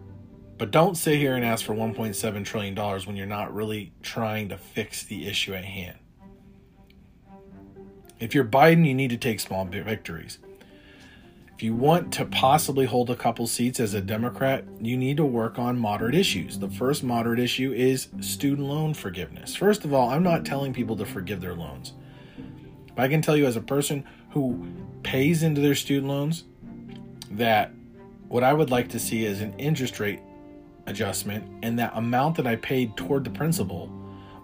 But 0.57 0.71
don't 0.71 0.95
sit 0.95 1.17
here 1.17 1.35
and 1.35 1.45
ask 1.45 1.63
for 1.65 1.73
1.7 1.73 2.43
trillion 2.43 2.73
dollars 2.73 3.05
when 3.05 3.15
you're 3.15 3.27
not 3.27 3.53
really 3.53 3.93
trying 4.01 4.49
to 4.49 4.57
fix 4.57 5.03
the 5.03 5.27
issue 5.27 5.53
at 5.53 5.63
hand. 5.63 5.97
If 8.19 8.33
you're 8.33 8.43
Biden, 8.43 8.85
you 8.85 8.95
need 8.95 9.11
to 9.11 9.17
take 9.17 9.39
small 9.39 9.65
victories. 9.65 10.39
If 11.57 11.63
you 11.63 11.73
want 11.73 12.13
to 12.13 12.25
possibly 12.25 12.85
hold 12.85 13.09
a 13.09 13.15
couple 13.15 13.47
seats 13.47 13.79
as 13.79 13.95
a 13.95 13.99
Democrat, 13.99 14.63
you 14.79 14.95
need 14.95 15.17
to 15.17 15.25
work 15.25 15.57
on 15.57 15.79
moderate 15.79 16.13
issues. 16.13 16.59
The 16.59 16.69
first 16.69 17.03
moderate 17.03 17.39
issue 17.39 17.73
is 17.73 18.09
student 18.21 18.67
loan 18.67 18.93
forgiveness. 18.93 19.55
First 19.55 19.83
of 19.83 19.91
all, 19.91 20.11
I'm 20.11 20.21
not 20.21 20.45
telling 20.45 20.71
people 20.71 20.95
to 20.97 21.03
forgive 21.03 21.41
their 21.41 21.55
loans. 21.55 21.93
But 22.95 23.01
I 23.01 23.07
can 23.07 23.23
tell 23.23 23.35
you, 23.35 23.47
as 23.47 23.55
a 23.55 23.61
person 23.61 24.05
who 24.29 24.67
pays 25.01 25.41
into 25.41 25.59
their 25.59 25.73
student 25.73 26.09
loans, 26.09 26.43
that 27.31 27.71
what 28.27 28.43
I 28.43 28.53
would 28.53 28.69
like 28.69 28.89
to 28.89 28.99
see 28.99 29.25
is 29.25 29.41
an 29.41 29.55
interest 29.57 29.99
rate 29.99 30.19
adjustment 30.85 31.43
and 31.63 31.79
that 31.79 31.91
amount 31.95 32.37
that 32.37 32.45
I 32.45 32.57
paid 32.57 32.95
toward 32.95 33.23
the 33.23 33.31
principal 33.31 33.91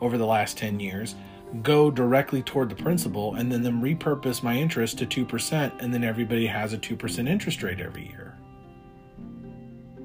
over 0.01 0.17
the 0.17 0.25
last 0.25 0.57
10 0.57 0.79
years 0.79 1.13
go 1.61 1.91
directly 1.91 2.41
toward 2.41 2.69
the 2.69 2.75
principal 2.75 3.35
and 3.35 3.51
then 3.51 3.61
them 3.61 3.81
repurpose 3.81 4.41
my 4.41 4.55
interest 4.55 4.97
to 4.97 5.05
2% 5.05 5.81
and 5.81 5.93
then 5.93 6.03
everybody 6.03 6.47
has 6.47 6.73
a 6.73 6.77
2% 6.77 7.29
interest 7.29 7.61
rate 7.63 7.79
every 7.79 8.07
year. 8.07 8.35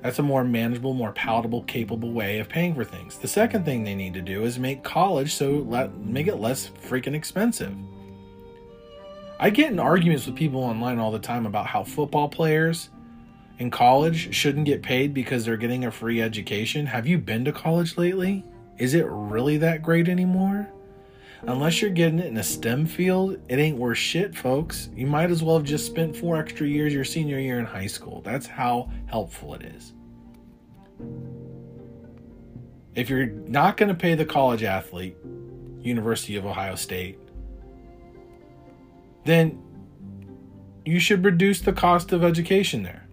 That's 0.03 0.19
a 0.19 0.23
more 0.23 0.45
manageable, 0.45 0.95
more 0.95 1.13
palatable, 1.13 1.65
capable 1.65 2.13
way 2.13 2.39
of 2.39 2.49
paying 2.49 2.75
for 2.75 2.85
things. 2.85 3.19
The 3.19 3.29
second 3.29 3.65
thing 3.65 3.83
they 3.83 3.95
need 3.95 4.15
to 4.15 4.21
do 4.21 4.45
is 4.45 4.59
make 4.59 4.85
college 4.85 5.35
so 5.35 5.65
let 5.69 5.97
make 5.97 6.29
it 6.29 6.37
less 6.37 6.71
freaking 6.87 7.15
expensive. 7.15 7.75
I 9.41 9.51
get 9.51 9.73
in 9.73 9.79
arguments 9.79 10.27
with 10.27 10.37
people 10.37 10.63
online 10.63 10.99
all 10.99 11.11
the 11.11 11.19
time 11.19 11.47
about 11.47 11.67
how 11.67 11.85
football 11.85 12.29
players 12.29 12.91
in 13.59 13.71
college 13.71 14.35
shouldn't 14.35 14.67
get 14.67 14.83
paid 14.83 15.15
because 15.15 15.45
they're 15.45 15.57
getting 15.57 15.85
a 15.85 15.91
free 15.91 16.21
education. 16.21 16.87
Have 16.87 17.07
you 17.07 17.19
been 17.19 17.45
to 17.45 17.53
college 17.53 17.97
lately? 17.97 18.45
is 18.79 18.95
it 18.95 19.07
really 19.09 19.57
that 19.59 19.83
great 19.83 20.09
anymore? 20.09 20.69
Unless 21.43 21.81
you're 21.81 21.91
getting 21.91 22.19
it 22.19 22.27
in 22.27 22.37
a 22.37 22.43
STEM 22.43 22.87
field, 22.87 23.39
it 23.49 23.59
ain't 23.59 23.79
worth 23.79 23.99
shit, 23.99 24.37
folks. 24.37 24.91
You 24.95 25.07
might 25.07 25.31
as 25.31 25.43
well 25.43 25.57
have 25.57 25.67
just 25.67 25.87
spent 25.87 26.17
four 26.17 26.37
extra 26.37 26.67
years 26.67 26.93
your 26.93 27.05
senior 27.05 27.39
year 27.39 27.61
in 27.61 27.65
high 27.65 27.87
school. 27.87 28.23
That's 28.23 28.47
how 28.47 28.91
helpful 29.07 29.55
it 29.55 29.63
is. 29.63 29.93
If 32.97 33.09
you're 33.09 33.27
not 33.27 33.77
going 33.77 33.89
to 33.89 33.95
pay 33.95 34.17
the 34.17 34.25
college 34.25 34.65
athlete, 34.65 35.17
University 35.81 36.35
of 36.35 36.45
Ohio 36.45 36.75
State, 36.75 37.19
then 39.25 39.63
you 40.85 40.99
should 40.99 41.25
reduce 41.25 41.61
the 41.61 41.73
cost 41.73 42.13
of 42.13 42.25
education 42.25 42.83
there. 42.83 43.07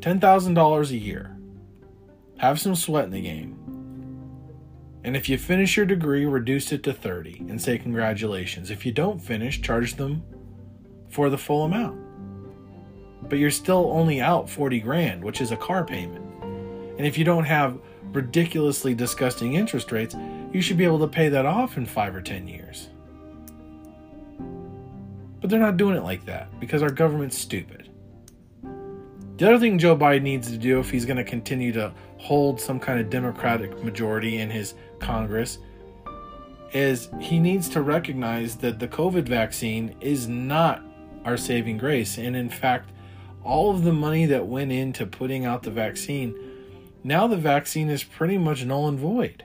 $10,000 0.00 0.90
a 0.90 0.96
year. 0.96 1.36
Have 2.38 2.60
some 2.60 2.74
sweat 2.74 3.04
in 3.04 3.10
the 3.10 3.20
game. 3.20 3.65
And 5.06 5.16
if 5.16 5.28
you 5.28 5.38
finish 5.38 5.76
your 5.76 5.86
degree, 5.86 6.24
reduce 6.24 6.72
it 6.72 6.82
to 6.82 6.92
30 6.92 7.46
and 7.48 7.62
say 7.62 7.78
congratulations. 7.78 8.72
If 8.72 8.84
you 8.84 8.90
don't 8.90 9.20
finish, 9.20 9.62
charge 9.62 9.94
them 9.94 10.24
for 11.08 11.30
the 11.30 11.38
full 11.38 11.64
amount. 11.64 12.00
But 13.28 13.38
you're 13.38 13.52
still 13.52 13.92
only 13.92 14.20
out 14.20 14.50
40 14.50 14.80
grand, 14.80 15.22
which 15.22 15.40
is 15.40 15.52
a 15.52 15.56
car 15.56 15.84
payment. 15.84 16.24
And 16.98 17.06
if 17.06 17.16
you 17.16 17.24
don't 17.24 17.44
have 17.44 17.78
ridiculously 18.10 18.96
disgusting 18.96 19.54
interest 19.54 19.92
rates, 19.92 20.16
you 20.52 20.60
should 20.60 20.76
be 20.76 20.84
able 20.84 20.98
to 20.98 21.08
pay 21.08 21.28
that 21.28 21.46
off 21.46 21.76
in 21.76 21.86
5 21.86 22.16
or 22.16 22.20
10 22.20 22.48
years. 22.48 22.88
But 25.40 25.50
they're 25.50 25.60
not 25.60 25.76
doing 25.76 25.96
it 25.96 26.02
like 26.02 26.24
that 26.24 26.58
because 26.58 26.82
our 26.82 26.90
government's 26.90 27.38
stupid. 27.38 27.90
The 29.36 29.46
other 29.46 29.58
thing 29.58 29.78
Joe 29.78 29.94
Biden 29.94 30.22
needs 30.22 30.50
to 30.50 30.56
do 30.56 30.80
if 30.80 30.90
he's 30.90 31.04
going 31.04 31.18
to 31.18 31.24
continue 31.24 31.70
to 31.72 31.92
hold 32.16 32.58
some 32.58 32.80
kind 32.80 32.98
of 32.98 33.10
Democratic 33.10 33.84
majority 33.84 34.38
in 34.38 34.48
his 34.48 34.74
Congress 34.98 35.58
is 36.72 37.08
he 37.20 37.38
needs 37.38 37.68
to 37.70 37.80
recognize 37.80 38.56
that 38.56 38.78
the 38.78 38.88
COVID 38.88 39.28
vaccine 39.28 39.94
is 40.00 40.28
not 40.28 40.82
our 41.24 41.36
saving 41.36 41.78
grace. 41.78 42.18
And 42.18 42.36
in 42.36 42.50
fact, 42.50 42.90
all 43.44 43.70
of 43.70 43.84
the 43.84 43.92
money 43.92 44.26
that 44.26 44.46
went 44.46 44.72
into 44.72 45.06
putting 45.06 45.44
out 45.44 45.62
the 45.62 45.70
vaccine, 45.70 46.34
now 47.04 47.26
the 47.26 47.36
vaccine 47.36 47.88
is 47.88 48.02
pretty 48.02 48.38
much 48.38 48.64
null 48.64 48.88
and 48.88 48.98
void. 48.98 49.44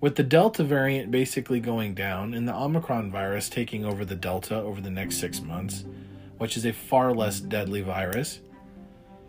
With 0.00 0.16
the 0.16 0.22
Delta 0.22 0.62
variant 0.62 1.10
basically 1.10 1.60
going 1.60 1.94
down 1.94 2.34
and 2.34 2.46
the 2.46 2.54
Omicron 2.54 3.10
virus 3.10 3.48
taking 3.48 3.84
over 3.84 4.04
the 4.04 4.14
Delta 4.14 4.56
over 4.56 4.80
the 4.80 4.90
next 4.90 5.16
six 5.16 5.40
months, 5.40 5.84
which 6.38 6.56
is 6.56 6.66
a 6.66 6.72
far 6.72 7.14
less 7.14 7.40
deadly 7.40 7.80
virus, 7.80 8.40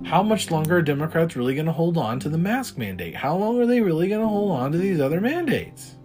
how 0.06 0.22
much 0.22 0.52
longer 0.52 0.78
are 0.78 0.82
Democrats 0.82 1.36
really 1.36 1.56
going 1.56 1.66
to 1.66 1.72
hold 1.72 1.98
on 1.98 2.20
to 2.20 2.30
the 2.30 2.38
mask 2.38 2.78
mandate? 2.78 3.16
How 3.16 3.36
long 3.36 3.60
are 3.60 3.66
they 3.66 3.82
really 3.82 4.08
going 4.08 4.22
to 4.22 4.28
hold 4.28 4.52
on 4.52 4.72
to 4.72 4.78
these 4.78 5.00
other 5.00 5.20
mandates? 5.20 5.96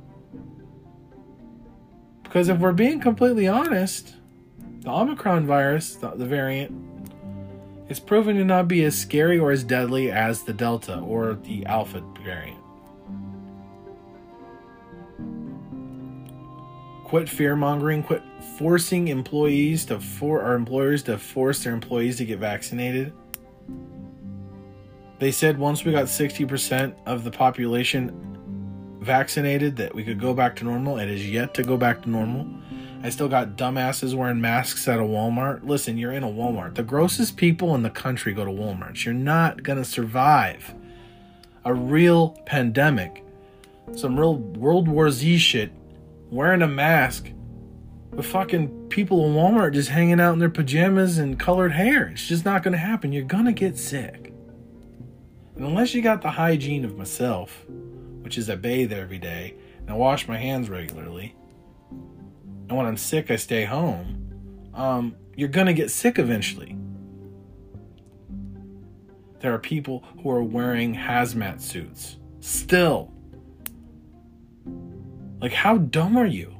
Because 2.22 2.48
if 2.48 2.58
we're 2.58 2.72
being 2.72 3.00
completely 3.00 3.46
honest, 3.46 4.14
the 4.80 4.90
Omicron 4.90 5.46
virus, 5.46 5.96
the, 5.96 6.10
the 6.10 6.24
variant, 6.24 6.74
is 7.88 8.00
proven 8.00 8.36
to 8.36 8.44
not 8.44 8.66
be 8.66 8.82
as 8.84 8.96
scary 8.96 9.38
or 9.38 9.52
as 9.52 9.62
deadly 9.62 10.10
as 10.10 10.42
the 10.42 10.54
Delta 10.54 10.98
or 10.98 11.34
the 11.34 11.66
Alpha 11.66 12.02
variant. 12.24 12.58
Quit 17.04 17.28
fear 17.28 17.54
mongering, 17.54 18.02
quit 18.02 18.22
forcing 18.56 19.08
employees 19.08 19.84
to 19.84 20.00
for 20.00 20.40
our 20.40 20.54
employers 20.54 21.02
to 21.02 21.18
force 21.18 21.62
their 21.62 21.74
employees 21.74 22.16
to 22.16 22.24
get 22.24 22.38
vaccinated 22.38 23.12
they 25.22 25.30
said 25.30 25.56
once 25.56 25.84
we 25.84 25.92
got 25.92 26.06
60% 26.06 26.94
of 27.06 27.22
the 27.22 27.30
population 27.30 28.10
vaccinated 29.00 29.76
that 29.76 29.94
we 29.94 30.02
could 30.02 30.20
go 30.20 30.34
back 30.34 30.56
to 30.56 30.64
normal. 30.64 30.98
It 30.98 31.08
is 31.08 31.28
yet 31.28 31.54
to 31.54 31.62
go 31.62 31.76
back 31.76 32.02
to 32.02 32.10
normal. 32.10 32.46
I 33.04 33.10
still 33.10 33.28
got 33.28 33.56
dumbasses 33.56 34.14
wearing 34.14 34.40
masks 34.40 34.86
at 34.86 34.98
a 34.98 35.02
Walmart. 35.02 35.66
Listen, 35.66 35.98
you're 35.98 36.12
in 36.12 36.22
a 36.22 36.28
Walmart. 36.28 36.74
The 36.74 36.82
grossest 36.82 37.36
people 37.36 37.74
in 37.74 37.82
the 37.82 37.90
country 37.90 38.32
go 38.32 38.44
to 38.44 38.50
Walmarts. 38.50 39.04
You're 39.04 39.14
not 39.14 39.62
going 39.62 39.78
to 39.78 39.84
survive 39.84 40.74
a 41.64 41.74
real 41.74 42.30
pandemic, 42.46 43.24
some 43.94 44.18
real 44.18 44.36
World 44.36 44.88
War 44.88 45.10
Z 45.10 45.38
shit, 45.38 45.72
wearing 46.30 46.62
a 46.62 46.68
mask 46.68 47.30
with 48.12 48.26
fucking 48.26 48.88
people 48.88 49.26
in 49.26 49.34
Walmart 49.34 49.74
just 49.74 49.88
hanging 49.88 50.20
out 50.20 50.32
in 50.32 50.38
their 50.38 50.50
pajamas 50.50 51.18
and 51.18 51.38
colored 51.38 51.72
hair. 51.72 52.08
It's 52.08 52.26
just 52.26 52.44
not 52.44 52.62
going 52.62 52.72
to 52.72 52.78
happen. 52.78 53.12
You're 53.12 53.24
going 53.24 53.46
to 53.46 53.52
get 53.52 53.78
sick. 53.78 54.21
And 55.62 55.70
unless 55.70 55.94
you 55.94 56.02
got 56.02 56.22
the 56.22 56.30
hygiene 56.32 56.84
of 56.84 56.98
myself, 56.98 57.64
which 58.22 58.36
is 58.36 58.50
I 58.50 58.56
bathe 58.56 58.92
every 58.92 59.20
day 59.20 59.54
and 59.78 59.90
I 59.90 59.94
wash 59.94 60.26
my 60.26 60.36
hands 60.36 60.68
regularly, 60.68 61.36
and 61.88 62.76
when 62.76 62.84
I'm 62.84 62.96
sick, 62.96 63.30
I 63.30 63.36
stay 63.36 63.64
home, 63.64 64.68
um, 64.74 65.14
you're 65.36 65.48
going 65.48 65.68
to 65.68 65.72
get 65.72 65.92
sick 65.92 66.18
eventually. 66.18 66.76
There 69.38 69.54
are 69.54 69.58
people 69.60 70.02
who 70.20 70.32
are 70.32 70.42
wearing 70.42 70.96
hazmat 70.96 71.60
suits 71.60 72.16
still. 72.40 73.12
Like, 75.40 75.52
how 75.52 75.78
dumb 75.78 76.16
are 76.16 76.26
you? 76.26 76.56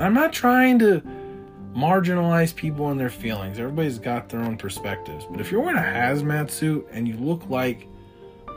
I'm 0.00 0.14
not 0.14 0.32
trying 0.32 0.78
to 0.78 1.02
marginalize 1.76 2.54
people 2.54 2.90
and 2.90 2.98
their 2.98 3.10
feelings. 3.10 3.58
Everybody's 3.58 3.98
got 3.98 4.30
their 4.30 4.40
own 4.40 4.56
perspectives. 4.56 5.26
But 5.30 5.40
if 5.40 5.52
you're 5.52 5.60
wearing 5.60 5.76
a 5.76 5.82
hazmat 5.82 6.50
suit 6.50 6.88
and 6.90 7.06
you 7.06 7.16
look 7.18 7.48
like 7.50 7.86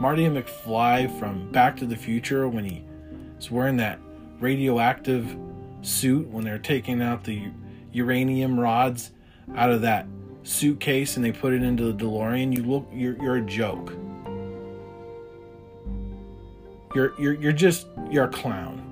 Marty 0.00 0.24
McFly 0.24 1.18
from 1.18 1.52
Back 1.52 1.76
to 1.76 1.86
the 1.86 1.96
Future 1.96 2.48
when 2.48 2.64
he's 2.64 3.50
wearing 3.50 3.76
that 3.76 3.98
radioactive 4.40 5.36
suit 5.82 6.26
when 6.28 6.44
they're 6.44 6.58
taking 6.58 7.02
out 7.02 7.22
the 7.24 7.48
uranium 7.92 8.58
rods 8.58 9.10
out 9.54 9.70
of 9.70 9.82
that 9.82 10.06
suitcase 10.42 11.16
and 11.16 11.24
they 11.24 11.32
put 11.32 11.52
it 11.52 11.62
into 11.62 11.92
the 11.92 12.04
DeLorean, 12.04 12.56
you 12.56 12.62
look 12.62 12.88
you're 12.90 13.22
you're 13.22 13.36
a 13.36 13.42
joke. 13.42 13.92
You're 16.94 17.12
you're 17.20 17.34
you're 17.34 17.52
just 17.52 17.86
you're 18.10 18.24
a 18.24 18.28
clown. 18.28 18.86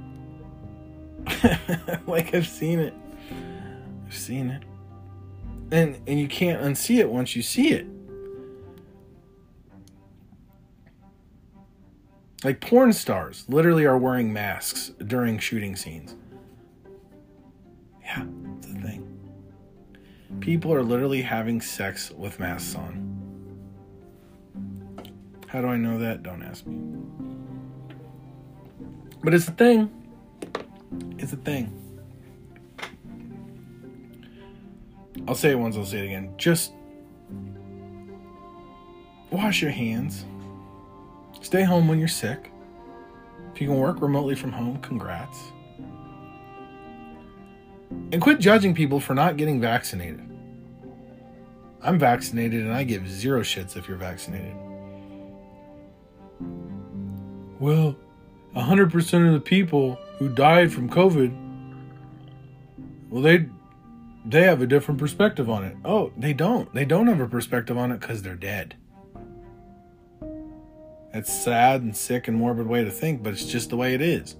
like 2.07 2.35
I've 2.35 2.47
seen 2.47 2.79
it. 2.79 2.95
I've 4.09 4.17
seen 4.17 4.49
it. 4.51 4.63
And 5.71 6.01
and 6.07 6.19
you 6.19 6.29
can't 6.29 6.63
unsee 6.63 6.99
it 6.99 7.11
once 7.11 7.37
you 7.37 7.43
see 7.43 7.73
it. 7.73 7.87
Like 12.43 12.61
porn 12.61 12.95
stars 12.95 13.45
literally 13.49 13.85
are 13.85 13.99
wearing 13.99 14.33
masks 14.33 14.93
during 15.07 15.39
shooting 15.39 15.77
scenes. 15.77 16.17
Yeah, 18.03 18.25
it's 18.59 18.69
a 18.69 18.81
thing. 18.81 19.05
People 20.41 20.73
are 20.73 20.83
literally 20.83 21.21
having 21.21 21.61
sex 21.61 22.11
with 22.11 22.41
masks 22.41 22.75
on. 22.75 23.05
How 25.49 25.61
do 25.61 25.67
I 25.67 25.77
know 25.77 25.99
that? 25.99 26.23
Don't 26.23 26.43
ask 26.43 26.67
me. 26.67 26.79
But 29.23 29.35
it's 29.35 29.49
a 29.49 29.53
thing. 29.53 29.91
It's 31.19 31.35
a 31.35 31.37
thing. 31.37 31.88
I'll 35.29 35.35
say 35.35 35.51
it 35.51 35.59
once, 35.59 35.77
I'll 35.77 35.85
say 35.85 35.99
it 35.99 36.07
again. 36.07 36.33
Just 36.39 36.73
wash 39.31 39.61
your 39.61 39.71
hands. 39.71 40.25
Stay 41.43 41.65
home 41.65 41.87
when 41.87 41.99
you're 41.99 42.09
sick. 42.09 42.51
If 43.53 43.61
you 43.61 43.69
can 43.69 43.77
work 43.77 44.01
remotely 44.01 44.35
from 44.35 44.53
home, 44.53 44.81
congrats. 44.81 45.53
And 48.11 48.23
quit 48.23 48.41
judging 48.41 48.75
people 48.75 49.01
for 49.01 49.13
not 49.13 49.37
getting 49.37 49.61
vaccinated. 49.61 50.25
I'm 51.83 51.99
vaccinated 51.99 52.63
and 52.63 52.73
I 52.73 52.85
give 52.85 53.07
zero 53.07 53.43
shits 53.43 53.77
if 53.77 53.87
you're 53.87 53.99
vaccinated. 53.99 54.57
Well, 57.61 57.95
100% 58.57 59.27
of 59.27 59.35
the 59.35 59.41
people 59.41 59.99
who 60.19 60.31
died 60.31 60.73
from 60.73 60.89
COVID, 60.89 61.37
well, 63.11 63.21
they 63.21 63.47
they 64.29 64.43
have 64.43 64.61
a 64.61 64.67
different 64.67 65.01
perspective 65.01 65.49
on 65.49 65.65
it. 65.65 65.75
Oh, 65.87 66.13
they 66.17 66.35
don't. 66.35 66.73
They 66.75 66.85
don't 66.85 67.07
have 67.07 67.21
a 67.21 67.27
perspective 67.27 67.79
on 67.79 67.91
it 67.91 68.01
because 68.01 68.23
they're 68.23 68.37
dead. 68.37 68.77
It's 71.15 71.33
sad 71.33 71.81
and 71.81 71.97
sick 71.97 72.29
and 72.29 72.37
morbid 72.37 72.67
way 72.67 72.85
to 72.85 72.91
think, 72.91 73.23
but 73.23 73.33
it's 73.33 73.47
just 73.47 73.71
the 73.71 73.77
way 73.79 73.95
it 73.95 74.03
is. 74.03 74.37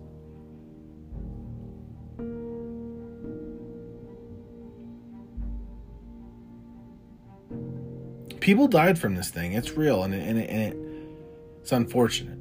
People 8.41 8.69
died 8.69 8.99
from 8.99 9.15
this 9.15 9.31
thing. 9.31 9.55
It's 9.55 9.73
real 9.73 10.05
and 10.05 10.15
it, 10.15 10.23
and, 10.27 10.39
it, 10.39 10.51
and 10.51 10.63
it, 10.63 10.77
it's 11.63 11.73
unfortunate. 11.73 12.39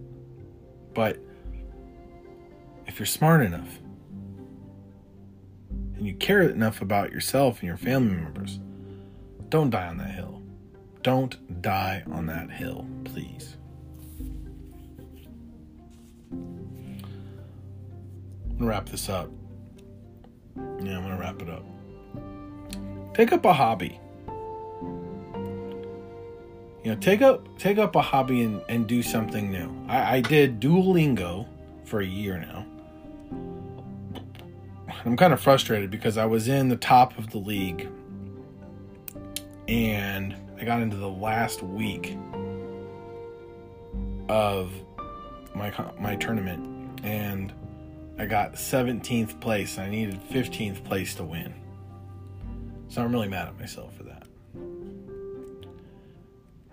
But 0.94 1.18
if 2.88 3.00
you're 3.00 3.06
smart 3.06 3.46
enough, 3.46 3.80
and 5.98 6.08
you 6.08 6.14
care 6.14 6.44
enough 6.44 6.82
about 6.82 7.12
yourself 7.12 7.60
and 7.60 7.68
your 7.68 7.78
family 7.78 8.16
members, 8.16 8.60
don't 9.50 9.70
die 9.70 9.88
on 9.88 9.98
that 9.98 10.12
hill. 10.12 10.42
Don't 11.02 11.62
die 11.62 12.04
on 12.12 12.26
that 12.28 12.52
hill, 12.52 12.86
please. 13.04 13.58
I'm 16.32 17.08
gonna 18.58 18.70
wrap 18.70 18.90
this 18.90 19.10
up. 19.10 19.30
Yeah, 20.56 20.98
I'm 20.98 21.04
gonna 21.04 21.20
wrap 21.20 21.42
it 21.42 21.50
up. 21.50 21.64
Take 23.14 23.32
up 23.32 23.46
a 23.46 23.54
hobby. 23.54 24.00
You 26.84 26.94
know, 26.94 27.00
take 27.00 27.22
up 27.22 27.58
take 27.58 27.78
up 27.78 27.96
a 27.96 28.02
hobby 28.02 28.44
and, 28.44 28.62
and 28.70 28.88
do 28.88 29.02
something 29.02 29.52
new. 29.52 29.74
I, 29.88 30.18
I 30.18 30.22
did 30.22 30.60
Duolingo 30.60 31.48
for 31.86 32.02
a 32.02 32.06
year 32.06 32.38
now. 32.38 32.66
I'm 35.06 35.16
kind 35.16 35.34
of 35.34 35.40
frustrated 35.40 35.92
because 35.92 36.18
I 36.18 36.26
was 36.26 36.48
in 36.48 36.70
the 36.70 36.76
top 36.76 37.18
of 37.18 37.30
the 37.30 37.38
league 37.38 37.90
and 39.68 40.36
I 40.60 40.64
got 40.64 40.82
into 40.82 40.98
the 40.98 41.10
last 41.10 41.62
week 41.62 42.18
of 44.30 44.72
my 45.54 45.74
my 46.00 46.16
tournament 46.16 47.02
and 47.04 47.54
I 48.18 48.26
got 48.26 48.54
17th 48.54 49.40
place. 49.40 49.78
I 49.78 49.90
needed 49.90 50.20
15th 50.32 50.84
place 50.84 51.14
to 51.16 51.24
win. 51.24 51.54
So 52.88 53.04
I'm 53.04 53.12
really 53.12 53.28
mad 53.28 53.48
at 53.48 53.60
myself 53.60 53.96
for 53.96 54.04
that. 54.04 54.28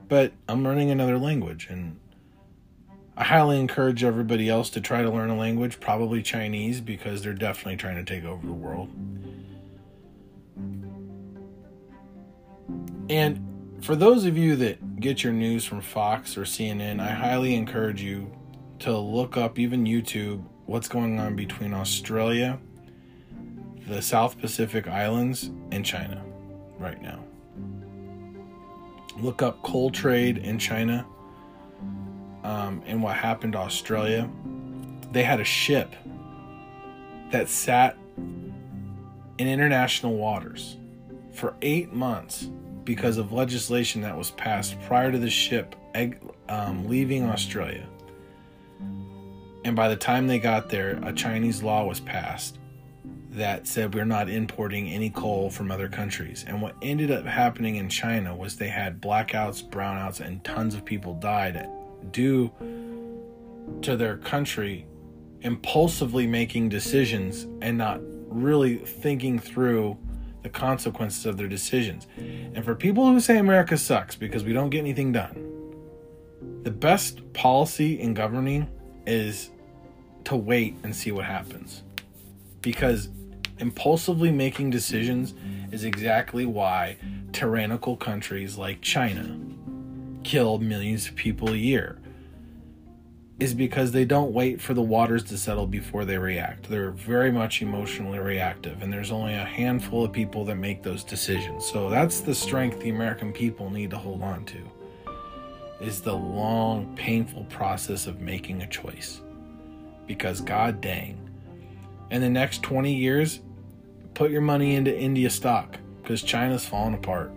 But 0.09 0.33
I'm 0.49 0.65
learning 0.65 0.91
another 0.91 1.19
language 1.19 1.67
and 1.69 1.99
I 3.17 3.23
highly 3.25 3.61
encourage 3.61 4.03
everybody 4.03 4.49
else 4.49 4.71
to 4.71 4.81
try 4.81 5.03
to 5.03 5.11
learn 5.11 5.31
a 5.31 5.37
language, 5.37 5.79
probably 5.79 6.21
Chinese, 6.21 6.81
because 6.81 7.23
they're 7.23 7.33
definitely 7.33 7.77
trying 7.77 7.95
to 7.97 8.05
take 8.05 8.25
over 8.25 8.45
the 8.45 8.53
world. 8.53 8.89
And 13.09 13.79
for 13.83 13.95
those 13.95 14.25
of 14.25 14.37
you 14.37 14.57
that 14.57 14.99
get 14.99 15.23
your 15.23 15.33
news 15.33 15.65
from 15.65 15.81
Fox 15.81 16.37
or 16.37 16.43
CNN, 16.43 17.01
I 17.01 17.11
highly 17.11 17.55
encourage 17.55 18.03
you 18.03 18.33
to 18.81 18.97
look 18.97 19.37
up 19.37 19.59
even 19.59 19.85
YouTube 19.85 20.43
what's 20.67 20.89
going 20.89 21.21
on 21.21 21.37
between 21.37 21.73
Australia, 21.73 22.59
the 23.87 24.03
South 24.03 24.41
Pacific 24.41 24.89
Islands, 24.89 25.51
and 25.71 25.85
China 25.85 26.25
right 26.79 27.01
now. 27.01 27.23
Look 29.19 29.43
up 29.43 29.63
coal 29.63 29.91
trade 29.91 30.39
in 30.39 30.59
China 30.59 31.07
um, 32.45 32.83
and 32.87 33.03
what 33.03 33.17
happened 33.17 33.55
to 33.55 33.59
Australia. 33.59 34.31
They 35.11 35.25
had 35.25 35.41
a 35.41 35.45
ship 35.45 35.95
that 37.31 37.49
sat 37.49 37.97
in 38.17 39.49
international 39.49 40.15
waters 40.15 40.77
for 41.33 41.55
eight 41.63 41.93
months 41.93 42.49
because 42.85 43.17
of 43.17 43.33
legislation 43.33 44.03
that 44.03 44.17
was 44.17 44.31
passed 44.33 44.81
prior 44.83 45.11
to 45.11 45.19
the 45.19 45.31
ship 45.31 45.75
um, 46.49 46.87
leaving 46.87 47.25
Australia. 47.25 47.87
And 49.65 49.75
by 49.75 49.89
the 49.89 49.97
time 49.97 50.27
they 50.27 50.39
got 50.39 50.69
there, 50.69 51.01
a 51.03 51.13
Chinese 51.13 51.63
law 51.63 51.87
was 51.87 52.01
passed 52.01 52.59
that 53.31 53.67
said 53.67 53.95
we're 53.95 54.05
not 54.05 54.29
importing 54.29 54.89
any 54.89 55.11
coal 55.11 55.51
from 55.51 55.71
other 55.71 55.89
countries. 55.89 56.45
And 56.47 56.63
what 56.63 56.77
ended 56.83 57.11
up 57.11 57.25
happening 57.25 57.77
in 57.77 57.89
China 57.89 58.37
was 58.37 58.57
they 58.57 58.69
had 58.69 59.01
blackouts, 59.01 59.69
brownouts, 59.69 60.21
and 60.21 60.45
tons 60.45 60.75
of 60.75 60.85
people 60.85 61.15
died 61.15 61.57
due 62.11 62.51
to 63.83 63.97
their 63.97 64.17
country 64.19 64.87
impulsively 65.41 66.27
making 66.27 66.69
decisions 66.71 67.47
and 67.61 67.77
not 67.77 68.01
really 68.29 68.77
thinking 68.77 69.39
through 69.39 69.97
the 70.43 70.49
consequences 70.49 71.27
of 71.27 71.37
their 71.37 71.49
decisions. 71.49 72.07
And 72.17 72.65
for 72.65 72.75
people 72.75 73.07
who 73.07 73.21
say 73.21 73.39
America 73.39 73.77
sucks 73.77 74.17
because 74.17 74.45
we 74.45 74.53
don't 74.53 74.71
get 74.71 74.79
anything 74.79 75.13
done, 75.13 75.51
the 76.63 76.71
best 76.71 77.33
policy 77.33 78.01
in 78.01 78.15
governing 78.15 78.69
is 79.07 79.51
to 80.25 80.37
wait 80.37 80.77
and 80.83 80.97
see 80.97 81.13
what 81.13 81.27
happens. 81.27 81.83
Because 82.61 83.11
impulsively 83.59 84.33
making 84.33 84.71
decisions 84.71 85.35
is 85.71 85.85
exactly 85.85 86.47
why 86.47 86.97
tyrannical 87.33 87.97
countries 87.97 88.57
like 88.57 88.81
China 88.81 89.39
kill 90.25 90.59
millions 90.59 91.09
of 91.09 91.15
people 91.15 91.51
a 91.51 91.57
year 91.57 91.99
is 93.41 93.53
because 93.53 93.91
they 93.91 94.05
don't 94.05 94.33
wait 94.33 94.61
for 94.61 94.75
the 94.75 94.83
waters 94.83 95.25
to 95.25 95.37
settle 95.37 95.67
before 95.67 96.05
they 96.05 96.17
react. 96.17 96.69
They're 96.71 96.93
very 96.93 97.33
much 97.33 97.63
emotionally 97.63 98.19
reactive, 98.19 98.81
and 98.81 98.93
there's 98.93 99.11
only 99.11 99.35
a 99.35 99.45
handful 99.45 100.05
of 100.05 100.13
people 100.13 100.45
that 100.45 100.55
make 100.55 100.83
those 100.83 101.03
decisions. 101.03 101.67
So 101.67 101.91
that's 101.91 102.21
the 102.21 102.35
strength 102.35 102.81
the 102.81 102.91
American 102.91 103.33
people 103.33 103.71
need 103.71 103.91
to 103.91 103.99
hold 103.99 104.23
on 104.23 104.45
to. 104.47 104.59
Is 105.81 106.01
the 106.01 106.15
long, 106.15 106.95
painful 106.95 107.45
process 107.45 108.07
of 108.07 108.21
making 108.21 108.63
a 108.63 108.69
choice. 108.69 109.21
Because 110.07 110.41
god 110.41 110.81
dang, 110.81 111.19
in 112.11 112.21
the 112.21 112.31
next 112.31 112.63
20 112.63 112.95
years, 112.95 113.41
put 114.15 114.31
your 114.31 114.43
money 114.43 114.77
into 114.77 114.97
India 114.97 115.29
stock 115.29 115.77
because 116.01 116.23
China's 116.23 116.65
falling 116.65 116.95
apart. 116.95 117.33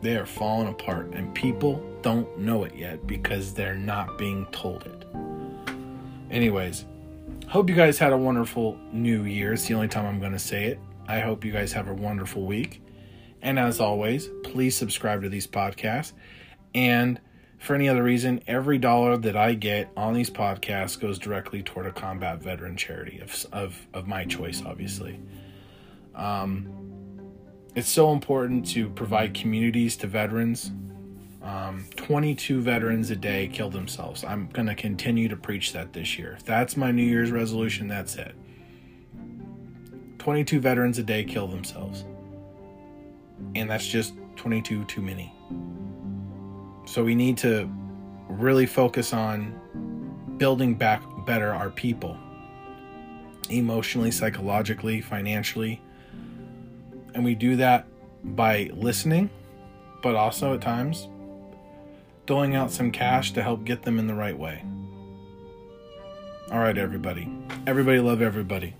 They 0.00 0.16
are 0.16 0.26
falling 0.26 0.68
apart, 0.68 1.08
and 1.12 1.34
people 1.34 1.84
don't 2.06 2.38
know 2.38 2.62
it 2.62 2.72
yet 2.76 3.04
because 3.04 3.52
they're 3.52 3.74
not 3.74 4.16
being 4.16 4.46
told 4.52 4.86
it. 4.86 5.04
Anyways, 6.30 6.84
hope 7.48 7.68
you 7.68 7.74
guys 7.74 7.98
had 7.98 8.12
a 8.12 8.16
wonderful 8.16 8.78
new 8.92 9.24
year. 9.24 9.54
It's 9.54 9.66
the 9.66 9.74
only 9.74 9.88
time 9.88 10.06
I'm 10.06 10.20
going 10.20 10.30
to 10.30 10.38
say 10.38 10.66
it. 10.66 10.78
I 11.08 11.18
hope 11.18 11.44
you 11.44 11.50
guys 11.50 11.72
have 11.72 11.88
a 11.88 11.92
wonderful 11.92 12.46
week. 12.46 12.80
And 13.42 13.58
as 13.58 13.80
always, 13.80 14.30
please 14.44 14.76
subscribe 14.76 15.22
to 15.22 15.28
these 15.28 15.48
podcasts. 15.48 16.12
And 16.76 17.20
for 17.58 17.74
any 17.74 17.88
other 17.88 18.04
reason, 18.04 18.40
every 18.46 18.78
dollar 18.78 19.16
that 19.16 19.36
I 19.36 19.54
get 19.54 19.90
on 19.96 20.14
these 20.14 20.30
podcasts 20.30 21.00
goes 21.00 21.18
directly 21.18 21.64
toward 21.64 21.86
a 21.86 21.92
combat 21.92 22.40
veteran 22.40 22.76
charity 22.76 23.18
of, 23.18 23.46
of, 23.50 23.84
of 23.92 24.06
my 24.06 24.24
choice, 24.24 24.62
obviously. 24.64 25.18
Um, 26.14 26.68
it's 27.74 27.88
so 27.88 28.12
important 28.12 28.64
to 28.68 28.90
provide 28.90 29.34
communities 29.34 29.96
to 29.96 30.06
veterans 30.06 30.70
um, 31.46 31.86
22 31.94 32.60
veterans 32.60 33.10
a 33.10 33.16
day 33.16 33.46
kill 33.46 33.70
themselves. 33.70 34.24
I'm 34.24 34.48
going 34.48 34.66
to 34.66 34.74
continue 34.74 35.28
to 35.28 35.36
preach 35.36 35.72
that 35.74 35.92
this 35.92 36.18
year. 36.18 36.32
If 36.32 36.44
that's 36.44 36.76
my 36.76 36.90
New 36.90 37.04
Year's 37.04 37.30
resolution, 37.30 37.86
that's 37.86 38.16
it. 38.16 38.34
22 40.18 40.58
veterans 40.58 40.98
a 40.98 41.04
day 41.04 41.22
kill 41.22 41.46
themselves. 41.46 42.04
And 43.54 43.70
that's 43.70 43.86
just 43.86 44.14
22 44.34 44.84
too 44.86 45.00
many. 45.00 45.32
So 46.84 47.04
we 47.04 47.14
need 47.14 47.38
to 47.38 47.70
really 48.28 48.66
focus 48.66 49.12
on 49.12 49.54
building 50.38 50.74
back 50.74 51.00
better 51.26 51.54
our 51.54 51.70
people 51.70 52.18
emotionally, 53.50 54.10
psychologically, 54.10 55.00
financially. 55.00 55.80
And 57.14 57.24
we 57.24 57.36
do 57.36 57.54
that 57.56 57.86
by 58.24 58.68
listening, 58.74 59.30
but 60.02 60.16
also 60.16 60.54
at 60.54 60.60
times 60.60 61.06
doling 62.26 62.54
out 62.54 62.70
some 62.70 62.90
cash 62.90 63.32
to 63.32 63.42
help 63.42 63.64
get 63.64 63.82
them 63.82 63.98
in 63.98 64.06
the 64.06 64.14
right 64.14 64.38
way. 64.38 64.64
All 66.50 66.58
right, 66.58 66.76
everybody. 66.76 67.28
Everybody 67.66 68.00
love 68.00 68.22
everybody. 68.22 68.74